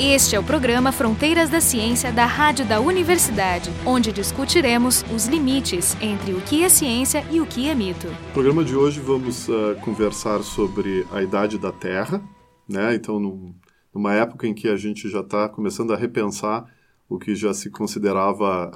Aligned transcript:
Este 0.00 0.36
é 0.36 0.38
o 0.38 0.44
programa 0.44 0.92
Fronteiras 0.92 1.50
da 1.50 1.60
Ciência 1.60 2.12
da 2.12 2.24
Rádio 2.24 2.64
da 2.64 2.78
Universidade, 2.78 3.68
onde 3.84 4.12
discutiremos 4.12 5.04
os 5.12 5.26
limites 5.26 5.96
entre 6.00 6.34
o 6.34 6.40
que 6.40 6.62
é 6.62 6.68
ciência 6.68 7.26
e 7.32 7.40
o 7.40 7.46
que 7.46 7.68
é 7.68 7.74
mito. 7.74 8.06
No 8.06 8.32
programa 8.32 8.62
de 8.62 8.76
hoje 8.76 9.00
vamos 9.00 9.48
uh, 9.48 9.74
conversar 9.80 10.44
sobre 10.44 11.04
a 11.10 11.20
idade 11.20 11.58
da 11.58 11.72
Terra, 11.72 12.22
né? 12.68 12.94
Então, 12.94 13.18
num, 13.18 13.52
numa 13.92 14.14
época 14.14 14.46
em 14.46 14.54
que 14.54 14.68
a 14.68 14.76
gente 14.76 15.08
já 15.10 15.18
está 15.18 15.48
começando 15.48 15.92
a 15.92 15.96
repensar 15.96 16.72
o 17.08 17.18
que 17.18 17.34
já 17.34 17.52
se 17.52 17.68
considerava 17.68 18.70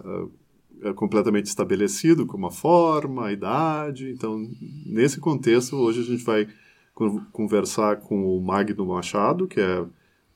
uh, 0.85 0.93
completamente 0.95 1.47
estabelecido, 1.47 2.27
como 2.27 2.49
a 2.49 2.51
forma, 2.51 3.27
a 3.27 3.33
idade. 3.33 4.11
Então, 4.11 4.45
nesse 4.85 5.21
contexto, 5.21 5.77
hoje 5.77 6.01
a 6.01 6.05
gente 6.05 6.25
vai 6.25 6.49
conversar 7.31 8.01
com 8.01 8.37
o 8.37 8.43
Magno 8.43 8.87
Machado, 8.87 9.47
que 9.47 9.61
é 9.61 9.85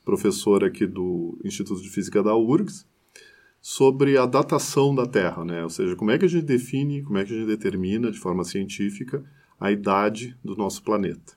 professor 0.06 0.62
aqui 0.62 0.86
do 0.86 1.36
Instituto 1.44 1.82
de 1.82 1.90
Física 1.90 2.22
da 2.22 2.34
URGS, 2.36 2.86
sobre 3.60 4.16
a 4.16 4.24
datação 4.24 4.94
da 4.94 5.04
Terra, 5.04 5.44
né? 5.44 5.64
Ou 5.64 5.68
seja, 5.68 5.96
como 5.96 6.12
é 6.12 6.16
que 6.16 6.24
a 6.24 6.28
gente 6.28 6.44
define, 6.44 7.02
como 7.02 7.18
é 7.18 7.24
que 7.24 7.34
a 7.34 7.36
gente 7.36 7.48
determina 7.48 8.12
de 8.12 8.18
forma 8.18 8.44
científica 8.44 9.24
a 9.58 9.72
idade 9.72 10.36
do 10.44 10.54
nosso 10.54 10.82
planeta. 10.82 11.34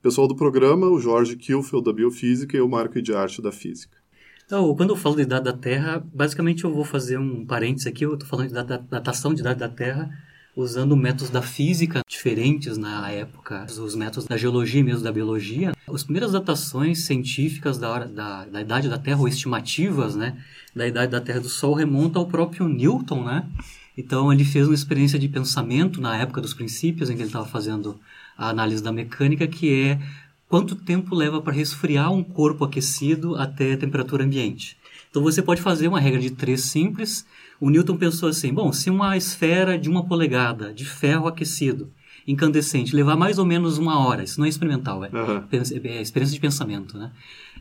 Pessoal 0.00 0.28
do 0.28 0.36
programa, 0.36 0.86
o 0.86 1.00
Jorge 1.00 1.36
Kielfeld 1.36 1.84
da 1.84 1.92
Biofísica 1.92 2.56
e 2.56 2.60
o 2.60 2.68
Marco 2.68 3.02
de 3.02 3.12
Arte 3.12 3.42
da 3.42 3.50
Física. 3.50 3.98
Então, 4.46 4.74
quando 4.76 4.90
eu 4.90 4.96
falo 4.96 5.16
de 5.16 5.22
idade 5.22 5.44
da 5.44 5.52
Terra, 5.52 6.04
basicamente 6.14 6.64
eu 6.64 6.72
vou 6.72 6.84
fazer 6.84 7.18
um 7.18 7.44
parênteses 7.44 7.86
aqui, 7.86 8.04
eu 8.04 8.14
estou 8.14 8.28
falando 8.28 8.48
de 8.48 8.54
datação 8.88 9.34
de 9.34 9.40
idade 9.40 9.58
da 9.58 9.68
Terra, 9.68 10.10
usando 10.56 10.96
métodos 10.96 11.30
da 11.30 11.42
física 11.42 12.02
diferentes 12.08 12.76
na 12.76 13.10
época, 13.10 13.66
os 13.68 13.94
métodos 13.94 14.26
da 14.26 14.36
geologia 14.36 14.82
mesmo 14.82 15.02
da 15.02 15.12
biologia. 15.12 15.72
As 15.88 16.02
primeiras 16.02 16.32
datações 16.32 17.06
científicas 17.06 17.78
da, 17.78 18.04
da, 18.04 18.44
da 18.44 18.60
idade 18.60 18.88
da 18.88 18.98
Terra, 18.98 19.20
ou 19.20 19.28
estimativas, 19.28 20.16
né, 20.16 20.36
da 20.74 20.86
idade 20.86 21.12
da 21.12 21.20
Terra 21.20 21.40
do 21.40 21.48
Sol, 21.48 21.74
remontam 21.74 22.22
ao 22.22 22.28
próprio 22.28 22.68
Newton, 22.68 23.24
né? 23.24 23.48
Então, 23.96 24.32
ele 24.32 24.44
fez 24.44 24.66
uma 24.66 24.74
experiência 24.74 25.18
de 25.18 25.28
pensamento 25.28 26.00
na 26.00 26.16
época 26.16 26.40
dos 26.40 26.54
princípios, 26.54 27.10
em 27.10 27.14
que 27.14 27.22
ele 27.22 27.28
estava 27.28 27.44
fazendo 27.46 28.00
a 28.36 28.48
análise 28.48 28.82
da 28.82 28.92
mecânica, 28.92 29.46
que 29.46 29.72
é 29.72 30.00
quanto 30.48 30.74
tempo 30.74 31.14
leva 31.14 31.42
para 31.42 31.52
resfriar 31.52 32.10
um 32.10 32.22
corpo 32.22 32.64
aquecido 32.64 33.36
até 33.36 33.72
a 33.72 33.76
temperatura 33.76 34.24
ambiente. 34.24 34.78
Então, 35.10 35.22
você 35.22 35.42
pode 35.42 35.60
fazer 35.60 35.88
uma 35.88 36.00
regra 36.00 36.20
de 36.20 36.30
três 36.30 36.62
simples, 36.62 37.26
o 37.60 37.70
Newton 37.70 37.96
pensou 37.96 38.28
assim: 38.28 38.52
bom, 38.52 38.72
se 38.72 38.88
uma 38.88 39.16
esfera 39.16 39.78
de 39.78 39.88
uma 39.88 40.04
polegada 40.04 40.72
de 40.72 40.84
ferro 40.84 41.28
aquecido, 41.28 41.92
incandescente, 42.26 42.96
levar 42.96 43.16
mais 43.16 43.38
ou 43.38 43.44
menos 43.44 43.78
uma 43.78 43.98
hora, 43.98 44.22
isso 44.22 44.40
não 44.40 44.46
é 44.46 44.48
experimental, 44.48 45.04
é, 45.04 45.08
uhum. 45.08 45.44
é 45.52 46.00
experiência 46.00 46.34
de 46.34 46.40
pensamento, 46.40 46.96
né? 46.96 47.10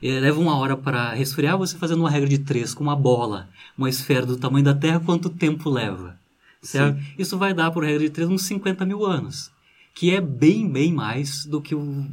E 0.02 0.18
leva 0.20 0.40
uma 0.40 0.58
hora 0.58 0.78
para 0.78 1.14
resfriar, 1.14 1.58
você 1.58 1.78
fazendo 1.78 2.00
uma 2.00 2.10
regra 2.10 2.30
de 2.30 2.40
três 2.40 2.74
com 2.74 2.84
uma 2.84 2.96
bola, 2.96 3.50
uma 3.78 3.90
esfera 3.90 4.26
do 4.26 4.38
tamanho 4.38 4.64
da 4.64 4.74
Terra, 4.74 5.02
quanto 5.02 5.30
tempo 5.30 5.70
leva? 5.70 6.18
Certo? 6.62 7.00
Isso 7.18 7.38
vai 7.38 7.54
dar, 7.54 7.72
por 7.72 7.84
regra 7.84 8.00
de 8.00 8.10
três, 8.10 8.30
uns 8.30 8.44
50 8.44 8.86
mil 8.86 9.06
anos 9.06 9.52
que 10.00 10.16
é 10.16 10.22
bem, 10.22 10.70
bem 10.70 10.94
mais 10.94 11.46
do 11.46 11.62
que 11.62 11.76
o, 11.76 12.08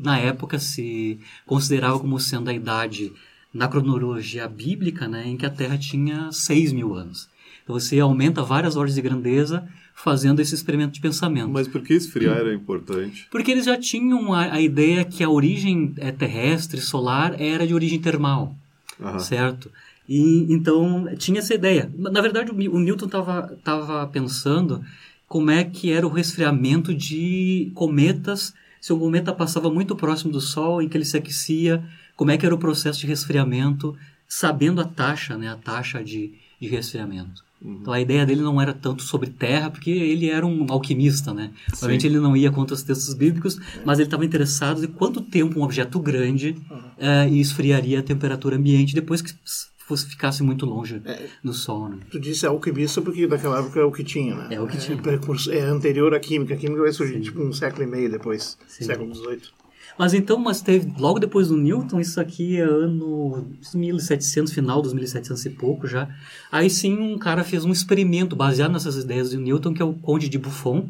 na 0.00 0.18
época 0.18 0.58
se 0.58 1.18
considerava 1.46 1.98
como 1.98 2.20
sendo 2.20 2.50
a 2.50 2.52
idade 2.52 3.10
na 3.52 3.68
cronologia 3.68 4.48
bíblica, 4.48 5.06
né, 5.06 5.26
em 5.26 5.36
que 5.36 5.46
a 5.46 5.50
Terra 5.50 5.76
tinha 5.76 6.32
6 6.32 6.72
mil 6.72 6.94
anos. 6.94 7.28
Então 7.62 7.78
você 7.78 8.00
aumenta 8.00 8.42
várias 8.42 8.76
ordens 8.76 8.94
de 8.94 9.02
grandeza 9.02 9.68
fazendo 9.94 10.40
esse 10.40 10.54
experimento 10.54 10.92
de 10.92 11.00
pensamento. 11.00 11.50
Mas 11.50 11.68
por 11.68 11.82
que 11.82 11.94
esfriar 11.94 12.38
era 12.38 12.54
importante? 12.54 13.28
Porque 13.30 13.50
eles 13.50 13.66
já 13.66 13.78
tinham 13.78 14.32
a, 14.32 14.54
a 14.54 14.60
ideia 14.60 15.04
que 15.04 15.22
a 15.22 15.28
origem 15.30 15.92
é, 15.98 16.10
terrestre, 16.10 16.80
solar, 16.80 17.40
era 17.40 17.66
de 17.66 17.74
origem 17.74 18.00
termal, 18.00 18.56
Aham. 19.00 19.18
certo? 19.18 19.70
E 20.08 20.46
então 20.52 21.08
tinha 21.16 21.38
essa 21.38 21.54
ideia. 21.54 21.90
Na 21.96 22.20
verdade, 22.20 22.50
o, 22.50 22.54
o 22.54 22.80
Newton 22.80 23.06
estava 23.06 23.56
tava 23.62 24.06
pensando 24.08 24.82
como 25.28 25.50
é 25.50 25.62
que 25.64 25.90
era 25.90 26.06
o 26.06 26.10
resfriamento 26.10 26.94
de 26.94 27.70
cometas, 27.74 28.52
se 28.80 28.92
o 28.92 28.98
cometa 28.98 29.32
passava 29.32 29.70
muito 29.70 29.94
próximo 29.94 30.32
do 30.32 30.40
Sol, 30.40 30.82
em 30.82 30.88
que 30.88 30.96
ele 30.96 31.04
se 31.04 31.16
aquecia, 31.16 31.82
como 32.22 32.30
é 32.30 32.38
que 32.38 32.46
era 32.46 32.54
o 32.54 32.58
processo 32.58 33.00
de 33.00 33.06
resfriamento, 33.08 33.96
sabendo 34.28 34.80
a 34.80 34.84
taxa, 34.84 35.36
né, 35.36 35.48
a 35.48 35.56
taxa 35.56 36.04
de, 36.04 36.34
de 36.60 36.68
resfriamento. 36.68 37.42
Uhum. 37.60 37.78
Então 37.82 37.92
a 37.92 38.00
ideia 38.00 38.24
dele 38.24 38.42
não 38.42 38.60
era 38.60 38.72
tanto 38.72 39.02
sobre 39.02 39.28
terra, 39.28 39.68
porque 39.70 39.90
ele 39.90 40.30
era 40.30 40.46
um 40.46 40.64
alquimista, 40.70 41.34
né? 41.34 41.50
Obviamente 41.72 42.06
ele 42.06 42.20
não 42.20 42.36
ia 42.36 42.52
contra 42.52 42.74
os 42.74 42.84
textos 42.84 43.12
bíblicos, 43.12 43.58
mas 43.84 43.98
ele 43.98 44.06
estava 44.06 44.24
interessado 44.24 44.84
em 44.84 44.86
quanto 44.86 45.20
tempo 45.20 45.58
um 45.58 45.64
objeto 45.64 45.98
grande 45.98 46.54
uhum. 46.70 46.78
uh, 46.78 47.34
esfriaria 47.34 47.98
a 47.98 48.02
temperatura 48.04 48.54
ambiente 48.54 48.94
depois 48.94 49.20
que 49.20 49.34
fosse 49.76 50.06
ficasse 50.06 50.44
muito 50.44 50.64
longe 50.64 51.02
é, 51.04 51.26
do 51.42 51.52
Sol. 51.52 51.88
Né? 51.88 51.98
Tu 52.08 52.20
disse 52.20 52.46
alquimista 52.46 53.02
porque 53.02 53.26
naquela 53.26 53.58
época 53.58 53.80
é 53.80 53.84
o 53.84 53.90
que 53.90 54.04
tinha, 54.04 54.36
né? 54.36 54.54
É 54.54 54.60
o 54.60 54.68
que 54.68 54.78
tinha. 54.78 54.96
É, 54.96 55.58
é 55.58 55.62
anterior 55.62 56.14
à 56.14 56.20
química. 56.20 56.54
A 56.54 56.56
química 56.56 56.82
vai 56.82 56.92
surgir 56.92 57.14
Sim. 57.14 57.20
tipo 57.22 57.42
um 57.42 57.52
século 57.52 57.82
e 57.82 57.86
meio 57.88 58.08
depois, 58.08 58.56
Sim. 58.68 58.84
século 58.84 59.12
XVIII. 59.12 59.61
Mas 59.98 60.14
então, 60.14 60.38
mas 60.38 60.60
teve, 60.60 60.92
logo 60.98 61.18
depois 61.18 61.48
do 61.48 61.56
Newton, 61.56 62.00
isso 62.00 62.20
aqui 62.20 62.56
é 62.56 62.62
ano 62.62 63.46
1700, 63.74 64.52
final 64.52 64.80
dos 64.80 64.92
1700 64.92 65.44
e 65.44 65.50
pouco 65.50 65.86
já. 65.86 66.08
Aí 66.50 66.70
sim 66.70 66.98
um 66.98 67.18
cara 67.18 67.44
fez 67.44 67.64
um 67.64 67.72
experimento 67.72 68.34
baseado 68.34 68.72
nessas 68.72 68.96
ideias 68.96 69.30
do 69.30 69.40
Newton, 69.40 69.74
que 69.74 69.82
é 69.82 69.84
o 69.84 69.94
Conde 69.94 70.28
de 70.28 70.38
Buffon. 70.38 70.88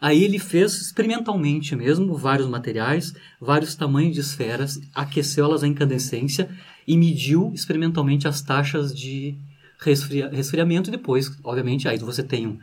Aí 0.00 0.24
ele 0.24 0.38
fez 0.38 0.80
experimentalmente 0.80 1.76
mesmo 1.76 2.14
vários 2.14 2.48
materiais, 2.48 3.12
vários 3.40 3.74
tamanhos 3.74 4.14
de 4.14 4.20
esferas, 4.20 4.80
aqueceu 4.94 5.44
elas 5.44 5.62
à 5.62 5.68
incandescência 5.68 6.48
e 6.86 6.96
mediu 6.96 7.52
experimentalmente 7.54 8.26
as 8.26 8.40
taxas 8.40 8.94
de 8.94 9.36
resfria, 9.78 10.28
resfriamento 10.28 10.88
e 10.88 10.92
depois, 10.92 11.30
obviamente, 11.44 11.86
aí 11.86 11.98
você 11.98 12.22
tem 12.22 12.46
um, 12.46 12.58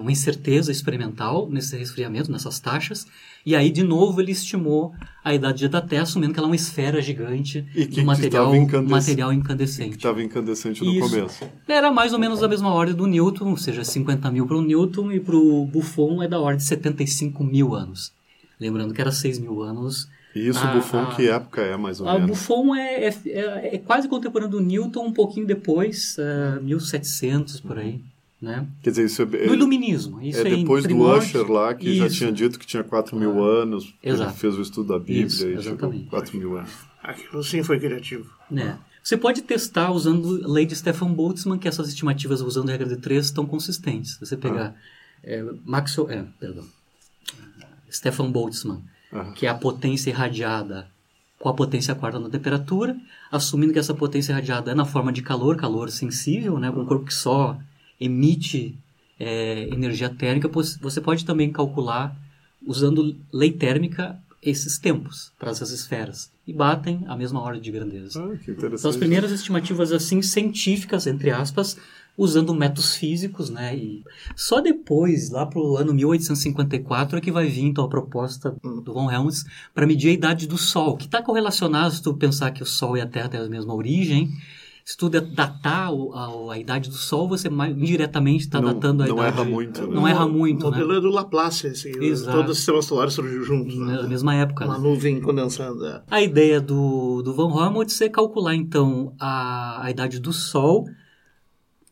uma 0.00 0.10
incerteza 0.10 0.72
experimental 0.72 1.48
nesse 1.48 1.76
resfriamento, 1.76 2.30
nessas 2.30 2.58
taxas, 2.58 3.06
e 3.46 3.54
aí, 3.54 3.70
de 3.70 3.84
novo, 3.84 4.20
ele 4.20 4.32
estimou 4.32 4.92
a 5.22 5.32
idade 5.32 5.68
da 5.68 5.80
Terra, 5.80 6.02
assumindo 6.02 6.32
que 6.32 6.38
ela 6.40 6.48
é 6.48 6.50
uma 6.50 6.56
esfera 6.56 7.00
gigante 7.00 7.62
de 7.62 8.04
material, 8.04 8.52
material 8.82 9.32
incandescente. 9.32 9.90
Que 9.90 9.96
estava 9.98 10.20
incandescente 10.20 10.82
no 10.82 10.92
Isso. 10.92 11.08
começo. 11.08 11.44
Era 11.68 11.92
mais 11.92 12.12
ou 12.12 12.18
menos 12.18 12.42
a 12.42 12.48
mesma 12.48 12.72
ordem 12.72 12.96
do 12.96 13.06
Newton, 13.06 13.50
ou 13.50 13.56
seja, 13.56 13.84
50 13.84 14.32
mil 14.32 14.48
para 14.48 14.56
o 14.56 14.62
Newton 14.62 15.12
e 15.12 15.20
para 15.20 15.36
o 15.36 15.64
Buffon 15.64 16.24
é 16.24 16.28
da 16.28 16.40
ordem 16.40 16.56
de 16.56 16.64
75 16.64 17.44
mil 17.44 17.72
anos. 17.72 18.12
Lembrando 18.58 18.92
que 18.92 19.00
era 19.00 19.12
6 19.12 19.38
mil 19.38 19.62
anos 19.62 20.08
e 20.34 20.48
isso, 20.48 20.58
a, 20.58 20.72
Buffon, 20.72 20.98
a, 20.98 21.14
que 21.14 21.28
época 21.28 21.62
é, 21.62 21.76
mais 21.76 22.00
ou 22.00 22.08
a 22.08 22.14
menos? 22.14 22.30
Buffon 22.30 22.74
é, 22.74 23.04
é, 23.04 23.14
é, 23.26 23.74
é, 23.76 23.78
quase 23.78 24.06
contemporâneo 24.06 24.50
do 24.50 24.60
Newton, 24.60 25.06
um 25.06 25.12
pouquinho 25.12 25.46
depois, 25.46 26.16
uh, 26.18 26.62
1700, 26.62 27.60
por 27.60 27.78
aí. 27.78 28.00
Né? 28.40 28.66
Quer 28.82 28.90
dizer, 28.90 29.06
isso 29.06 29.22
é, 29.22 29.46
no 29.46 29.54
iluminismo. 29.54 30.20
Isso 30.20 30.40
é, 30.40 30.44
depois 30.44 30.84
do 30.84 30.98
Usher 30.98 31.50
lá, 31.50 31.74
que 31.74 31.88
isso. 31.88 31.98
já 31.98 32.08
tinha 32.10 32.32
dito 32.32 32.58
que 32.58 32.66
tinha 32.66 32.84
4 32.84 33.16
mil 33.16 33.42
ah, 33.42 33.62
anos, 33.62 33.94
exato. 34.02 34.30
ele 34.30 34.38
fez 34.38 34.58
o 34.58 34.62
estudo 34.62 34.88
da 34.88 34.98
Bíblia 34.98 35.26
isso, 35.26 35.46
e 35.46 35.54
exatamente. 35.54 36.04
chegou 36.04 36.10
4 36.10 36.38
mil 36.38 36.58
anos. 36.58 36.70
Aquilo 37.02 37.42
sim 37.42 37.62
foi 37.62 37.80
criativo. 37.80 38.30
É. 38.54 38.74
Você 39.02 39.16
pode 39.16 39.42
testar 39.42 39.90
usando 39.90 40.44
a 40.44 40.48
lei 40.48 40.66
de 40.66 40.74
Stefan 40.76 41.12
Boltzmann, 41.12 41.58
que 41.58 41.68
essas 41.68 41.88
estimativas 41.88 42.40
usando 42.42 42.68
a 42.68 42.72
regra 42.72 42.88
de 42.88 42.96
3 42.96 43.24
estão 43.24 43.46
consistentes. 43.46 44.18
Você 44.18 44.36
pegar 44.36 44.74
ah. 44.76 44.80
é, 45.24 45.44
Maxwell, 45.64 46.10
é, 46.10 46.24
perdão, 46.38 46.64
Stefan 47.90 48.30
Boltzmann, 48.30 48.82
ah. 49.12 49.32
que 49.34 49.46
é 49.46 49.48
a 49.48 49.54
potência 49.54 50.10
irradiada 50.10 50.88
com 51.38 51.48
a 51.48 51.54
potência 51.54 51.94
quarta 51.94 52.18
na 52.18 52.28
temperatura, 52.28 52.96
assumindo 53.30 53.72
que 53.72 53.78
essa 53.78 53.94
potência 53.94 54.32
irradiada 54.32 54.72
é 54.72 54.74
na 54.74 54.84
forma 54.84 55.12
de 55.12 55.22
calor, 55.22 55.56
calor 55.56 55.90
sensível, 55.90 56.58
né, 56.58 56.70
com 56.72 56.80
um 56.80 56.86
corpo 56.86 57.04
que 57.04 57.14
só 57.14 57.58
emite 58.00 58.76
é, 59.18 59.68
energia 59.72 60.08
térmica, 60.08 60.48
você 60.48 61.00
pode 61.00 61.24
também 61.24 61.50
calcular, 61.50 62.16
usando 62.66 63.16
lei 63.32 63.52
térmica, 63.52 64.18
esses 64.42 64.78
tempos 64.78 65.32
para 65.38 65.50
essas 65.50 65.70
esferas. 65.70 66.30
E 66.46 66.52
batem 66.52 67.04
a 67.08 67.16
mesma 67.16 67.40
ordem 67.40 67.60
de 67.60 67.72
grandeza. 67.72 68.22
Ah, 68.22 68.36
que 68.36 68.52
interessante. 68.52 68.80
São 68.80 68.90
as 68.90 68.96
primeiras 68.96 69.32
estimativas 69.32 69.90
assim 69.92 70.22
científicas, 70.22 71.06
entre 71.06 71.30
aspas, 71.30 71.76
usando 72.16 72.54
métodos 72.54 72.94
físicos, 72.94 73.50
né? 73.50 73.76
E 73.76 74.04
só 74.36 74.60
depois, 74.60 75.30
lá 75.30 75.44
para 75.44 75.60
o 75.60 75.76
ano 75.76 75.92
1854, 75.92 77.18
é 77.18 77.20
que 77.20 77.32
vai 77.32 77.46
vir 77.48 77.64
então 77.64 77.84
a 77.84 77.88
proposta 77.88 78.54
do 78.62 78.92
von 78.92 79.10
Helmholtz 79.10 79.44
para 79.74 79.86
medir 79.86 80.10
a 80.10 80.12
idade 80.12 80.46
do 80.46 80.56
Sol, 80.56 80.96
que 80.96 81.06
está 81.06 81.20
correlacionado 81.20 81.94
se 81.94 82.02
tu 82.02 82.14
pensar 82.14 82.52
que 82.52 82.62
o 82.62 82.66
Sol 82.66 82.96
e 82.96 83.00
a 83.00 83.06
Terra 83.06 83.28
têm 83.28 83.40
a 83.40 83.48
mesma 83.48 83.74
origem, 83.74 84.30
se 84.86 84.96
tu 84.96 85.08
datar 85.08 85.58
a, 85.64 86.52
a, 86.52 86.58
idade 86.60 86.88
do 86.88 86.94
Sol, 86.94 87.28
você 87.28 87.48
mais, 87.48 87.76
indiretamente 87.76 88.44
está 88.44 88.60
datando 88.60 89.02
a 89.02 89.06
não 89.08 89.16
idade. 89.16 89.34
Erra 89.34 89.44
muito, 89.44 89.84
né? 89.84 89.92
Não 89.92 90.06
erra 90.06 90.28
muito. 90.28 90.62
O 90.62 90.70
modelo 90.70 90.92
né? 90.92 90.98
é 90.98 91.00
do 91.00 91.10
Laplace, 91.10 91.66
assim, 91.66 91.90
todo 92.24 92.50
o 92.50 92.54
sistema 92.54 92.80
solar 92.80 93.10
surgiu 93.10 93.42
junto. 93.42 93.74
Né? 93.74 93.96
Na 93.96 94.06
mesma 94.06 94.32
época. 94.36 94.64
Uma 94.64 94.78
né? 94.78 94.88
nuvem 94.88 95.20
condensada. 95.20 96.04
A 96.08 96.22
ideia 96.22 96.60
do, 96.60 97.20
do 97.20 97.34
Van 97.34 97.48
Helmholtz 97.48 98.00
é 98.00 98.08
calcular, 98.08 98.54
então, 98.54 99.12
a, 99.18 99.86
a 99.86 99.90
idade 99.90 100.20
do 100.20 100.32
Sol. 100.32 100.86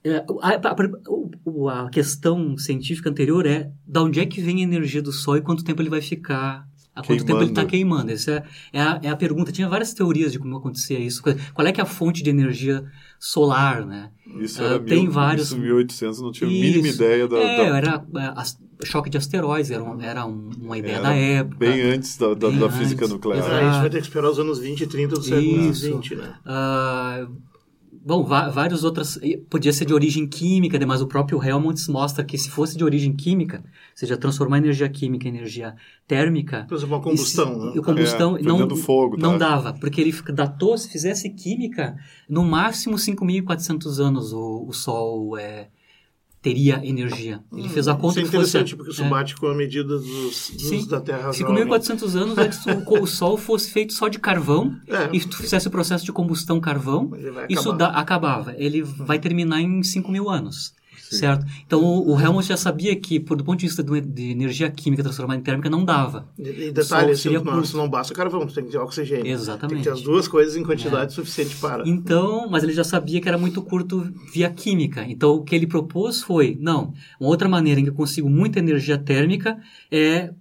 É, 0.04 0.24
a, 0.40 0.50
a, 0.50 1.86
a, 1.86 1.90
questão 1.90 2.56
científica 2.56 3.10
anterior 3.10 3.44
é 3.44 3.72
da 3.84 4.04
onde 4.04 4.20
é 4.20 4.26
que 4.26 4.40
vem 4.40 4.60
a 4.60 4.62
energia 4.62 5.02
do 5.02 5.10
Sol 5.10 5.36
e 5.36 5.40
quanto 5.40 5.64
tempo 5.64 5.82
ele 5.82 5.90
vai 5.90 6.00
ficar 6.00 6.64
Há 6.94 7.02
quanto 7.02 7.24
tempo 7.24 7.40
ele 7.40 7.50
está 7.50 7.64
queimando? 7.64 8.12
Essa 8.12 8.44
é, 8.72 8.78
é, 8.78 8.80
a, 8.80 9.00
é 9.02 9.08
a 9.08 9.16
pergunta. 9.16 9.50
Tinha 9.50 9.68
várias 9.68 9.92
teorias 9.92 10.30
de 10.30 10.38
como 10.38 10.56
acontecia 10.56 10.98
isso. 10.98 11.22
Qual 11.52 11.66
é 11.66 11.72
que 11.72 11.80
é 11.80 11.82
a 11.82 11.86
fonte 11.86 12.22
de 12.22 12.30
energia 12.30 12.84
solar, 13.18 13.84
né? 13.84 14.10
Isso 14.38 14.62
era 14.62 14.76
uh, 14.76 14.80
tem 14.80 15.02
mil, 15.02 15.12
vários... 15.12 15.46
isso 15.46 15.58
1800, 15.58 16.20
não 16.20 16.30
tinha 16.30 16.48
a 16.48 16.52
mínima 16.52 16.86
ideia 16.86 17.26
da... 17.26 17.38
É, 17.38 17.70
da... 17.70 17.76
era 17.76 18.04
é, 18.16 18.86
choque 18.86 19.10
de 19.10 19.16
asteroides, 19.16 19.70
era, 19.70 19.82
um, 19.82 20.00
era 20.00 20.26
um, 20.26 20.50
uma 20.60 20.78
ideia 20.78 20.96
era 20.96 21.02
da 21.02 21.14
época. 21.14 21.56
Bem 21.56 21.80
antes 21.80 22.16
da, 22.16 22.34
da, 22.34 22.50
da 22.50 22.70
física 22.70 23.08
nuclear. 23.08 23.38
Exato. 23.38 23.54
A 23.54 23.62
gente 23.62 23.80
vai 23.80 23.90
ter 23.90 23.98
que 23.98 24.06
esperar 24.06 24.30
os 24.30 24.38
anos 24.38 24.58
20 24.60 24.80
e 24.80 24.86
30 24.86 25.14
do 25.16 25.22
século 25.22 25.74
XX, 25.74 26.10
né? 26.18 26.34
Uh, 26.46 27.36
Bom, 28.06 28.22
várias 28.22 28.84
outras. 28.84 29.18
Podia 29.48 29.72
ser 29.72 29.86
de 29.86 29.94
origem 29.94 30.26
química, 30.26 30.78
né, 30.78 30.84
mas 30.84 31.00
o 31.00 31.06
próprio 31.06 31.42
Helmholtz 31.42 31.88
mostra 31.88 32.22
que 32.22 32.36
se 32.36 32.50
fosse 32.50 32.76
de 32.76 32.84
origem 32.84 33.16
química, 33.16 33.64
ou 33.64 33.96
seja, 33.96 34.14
transformar 34.14 34.58
energia 34.58 34.88
química 34.90 35.26
em 35.26 35.30
energia 35.30 35.74
térmica. 36.06 36.66
Por 36.68 36.76
exemplo, 36.76 36.96
a 36.96 37.00
combustão, 37.00 37.58
né? 37.58 37.72
A 37.78 37.82
combustão 37.82 38.36
é, 38.36 38.42
não, 38.42 38.76
fogo, 38.76 39.16
não 39.16 39.32
tá? 39.32 39.38
dava, 39.38 39.72
porque 39.72 40.02
ele 40.02 40.12
datou, 40.34 40.76
se 40.76 40.90
fizesse 40.90 41.30
química, 41.30 41.96
no 42.28 42.44
máximo 42.44 42.96
5.400 42.96 43.98
anos 43.98 44.34
o, 44.34 44.66
o 44.68 44.72
Sol 44.74 45.38
é, 45.38 45.68
teria 46.44 46.78
energia. 46.84 47.42
Ele 47.56 47.70
fez 47.70 47.88
a 47.88 47.94
conta 47.94 48.20
Isso 48.20 48.26
é 48.26 48.28
interessante, 48.28 48.64
fosse, 48.64 48.76
porque 48.76 48.92
isso 48.92 49.02
é, 49.02 49.08
bate 49.08 49.34
com 49.34 49.46
a 49.46 49.54
medida 49.54 49.96
dos, 49.96 50.50
dos 50.50 50.62
Sim, 50.68 50.86
da 50.86 51.00
Terra 51.00 51.30
5.400 51.30 52.14
anos 52.16 52.36
é 52.36 52.48
que 52.48 53.00
o 53.00 53.06
Sol 53.06 53.38
fosse 53.38 53.70
feito 53.70 53.94
só 53.94 54.08
de 54.08 54.18
carvão 54.18 54.76
é. 54.86 55.08
e 55.10 55.20
tu 55.20 55.38
fizesse 55.38 55.66
o 55.66 55.70
processo 55.70 56.04
de 56.04 56.12
combustão 56.12 56.60
carvão, 56.60 57.10
isso 57.48 57.72
da, 57.72 57.88
acabava. 57.88 58.54
Ele 58.58 58.82
vai 58.82 59.18
terminar 59.18 59.62
em 59.62 59.82
5 59.82 60.12
mil 60.12 60.28
anos. 60.28 60.74
Certo? 61.14 61.46
Então, 61.66 61.82
o, 61.82 62.14
o 62.14 62.20
Helmut 62.20 62.46
já 62.46 62.56
sabia 62.56 62.94
que, 62.96 63.18
por, 63.20 63.36
do 63.36 63.44
ponto 63.44 63.60
de 63.60 63.66
vista 63.66 63.82
de, 63.82 64.00
de 64.00 64.30
energia 64.30 64.70
química 64.70 65.02
transformada 65.02 65.40
em 65.40 65.42
térmica, 65.42 65.70
não 65.70 65.84
dava. 65.84 66.28
E, 66.38 66.68
e 66.68 66.72
detalhe, 66.72 67.12
assim, 67.12 67.30
não, 67.32 67.62
não 67.62 67.88
basta 67.88 68.14
carvão, 68.14 68.46
tem 68.46 68.64
que 68.64 68.70
ter 68.70 68.78
oxigênio. 68.78 69.26
Exatamente. 69.26 69.68
Tem 69.68 69.78
que 69.78 69.84
ter 69.84 69.90
as 69.90 70.02
duas 70.02 70.28
coisas 70.28 70.56
em 70.56 70.62
quantidade 70.62 71.12
é. 71.12 71.14
suficiente 71.14 71.56
para. 71.56 71.88
Então, 71.88 72.48
mas 72.50 72.62
ele 72.62 72.72
já 72.72 72.84
sabia 72.84 73.20
que 73.20 73.28
era 73.28 73.38
muito 73.38 73.62
curto 73.62 74.12
via 74.32 74.50
química. 74.50 75.04
Então, 75.08 75.36
o 75.36 75.42
que 75.42 75.54
ele 75.54 75.66
propôs 75.66 76.22
foi, 76.22 76.56
não, 76.60 76.92
uma 77.20 77.30
outra 77.30 77.48
maneira 77.48 77.80
em 77.80 77.84
que 77.84 77.90
eu 77.90 77.94
consigo 77.94 78.28
muita 78.28 78.58
energia 78.58 78.98
térmica 78.98 79.58
é 79.90 80.32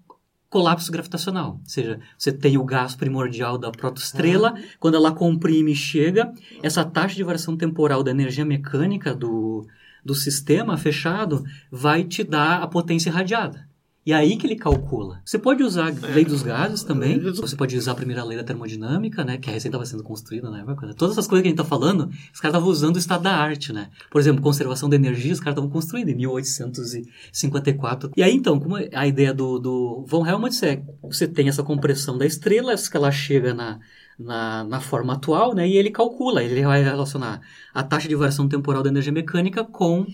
colapso 0.54 0.92
gravitacional. 0.92 1.60
Ou 1.60 1.62
seja, 1.66 2.00
você 2.16 2.32
tem 2.32 2.60
o 2.60 2.64
gás 2.64 2.96
primordial 2.96 3.58
da 3.58 3.72
protoestrela, 3.72 4.54
uhum. 4.54 4.64
quando 4.80 4.96
ela 4.96 5.12
comprime 5.12 5.72
e 5.72 5.76
chega, 5.76 6.32
essa 6.62 6.86
taxa 6.86 7.16
de 7.16 7.24
variação 7.24 7.58
temporal 7.58 8.04
da 8.04 8.12
energia 8.12 8.46
mecânica 8.46 9.16
do, 9.16 9.66
do 10.04 10.16
sistema 10.16 10.78
fechado 10.78 11.44
vai 11.72 12.04
te 12.04 12.24
dar 12.24 12.62
a 12.62 12.68
potência 12.68 13.10
irradiada. 13.10 13.68
E 14.06 14.12
é 14.12 14.16
aí 14.16 14.36
que 14.36 14.46
ele 14.46 14.58
calcula. 14.58 15.22
Você 15.24 15.40
pode 15.40 15.64
usar 15.64 15.88
a 15.88 16.08
lei 16.08 16.26
dos 16.26 16.44
gases 16.44 16.84
também. 16.84 17.18
Você 17.20 17.56
pode 17.56 17.78
usar 17.78 17.94
a 17.94 17.96
primeira 17.96 18.22
lei 18.22 18.38
da 18.38 18.44
termodinâmica, 18.44 19.24
né? 19.24 19.38
Que 19.38 19.50
a 19.50 19.54
recém 19.54 19.70
estava 19.70 19.86
sendo 19.86 20.04
construída 20.04 20.50
na 20.50 20.60
época. 20.60 20.88
Né? 20.88 20.94
Todas 20.94 21.14
essas 21.14 21.26
coisas 21.26 21.42
que 21.42 21.48
a 21.48 21.52
gente 21.52 21.62
está 21.62 21.70
falando, 21.70 22.10
os 22.34 22.42
caras 22.42 22.54
estavam 22.54 22.68
usando 22.68 22.98
o 22.98 23.00
estado 23.00 23.24
da 23.24 23.34
arte, 23.34 23.72
né? 23.72 23.90
Por 24.12 24.20
exemplo, 24.20 24.42
conservação 24.42 24.90
da 24.90 24.98
energia, 24.98 25.32
os 25.32 25.40
caras 25.40 25.54
estavam 25.54 25.70
construindo 25.70 26.10
em 26.10 26.16
1854. 26.16 28.12
E 28.18 28.22
aí, 28.22 28.36
então, 28.36 28.60
como 28.60 28.76
a 28.76 29.08
ideia 29.08 29.34
do, 29.34 29.58
do 29.58 30.04
von 30.06 30.28
Helmholtz 30.28 30.62
é 30.64 30.84
você 31.02 31.26
tem 31.26 31.48
essa 31.48 31.64
compressão 31.64 32.18
da 32.18 32.26
estrela, 32.26 32.76
que 32.76 32.98
ela 32.98 33.10
chega 33.10 33.54
na, 33.54 33.80
na, 34.18 34.64
na 34.64 34.80
forma 34.80 35.14
atual, 35.14 35.54
né? 35.54 35.68
E 35.68 35.78
ele 35.78 35.90
calcula, 35.90 36.44
ele 36.44 36.62
vai 36.64 36.84
relacionar 36.84 37.42
a 37.74 37.84
taxa 37.84 38.08
de 38.08 38.16
variação 38.16 38.48
temporal 38.48 38.84
da 38.84 38.90
energia 38.90 39.12
mecânica 39.12 39.64
com 39.64 40.06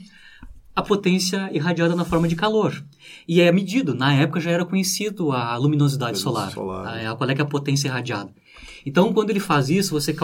a 0.75 0.81
potência 0.81 1.49
irradiada 1.51 1.95
na 1.95 2.05
forma 2.05 2.27
de 2.27 2.35
calor. 2.35 2.83
E 3.27 3.41
é 3.41 3.51
medido, 3.51 3.93
na 3.93 4.13
época 4.13 4.39
já 4.39 4.51
era 4.51 4.65
conhecido 4.65 5.31
a 5.31 5.57
luminosidade 5.57 6.17
solar, 6.17 6.51
solar. 6.51 6.87
A, 6.87 7.15
qual 7.15 7.29
é, 7.29 7.33
é 7.33 7.41
a 7.41 7.45
potência 7.45 7.87
irradiada. 7.87 8.33
Então, 8.85 9.13
quando 9.13 9.29
ele 9.29 9.39
faz 9.39 9.69
isso, 9.69 9.91
você, 9.91 10.15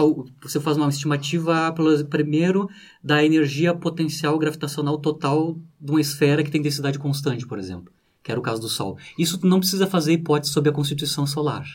você 0.42 0.58
faz 0.58 0.76
uma 0.76 0.88
estimativa, 0.88 1.74
primeiro, 2.08 2.68
da 3.02 3.22
energia 3.22 3.74
potencial 3.74 4.38
gravitacional 4.38 4.98
total 4.98 5.58
de 5.80 5.90
uma 5.90 6.00
esfera 6.00 6.42
que 6.42 6.50
tem 6.50 6.62
densidade 6.62 6.98
constante, 6.98 7.46
por 7.46 7.58
exemplo, 7.58 7.92
que 8.22 8.30
era 8.30 8.40
o 8.40 8.42
caso 8.42 8.60
do 8.60 8.68
Sol. 8.68 8.96
Isso 9.18 9.38
não 9.46 9.60
precisa 9.60 9.86
fazer 9.86 10.14
hipótese 10.14 10.52
sobre 10.52 10.70
a 10.70 10.72
constituição 10.72 11.26
solar. 11.26 11.66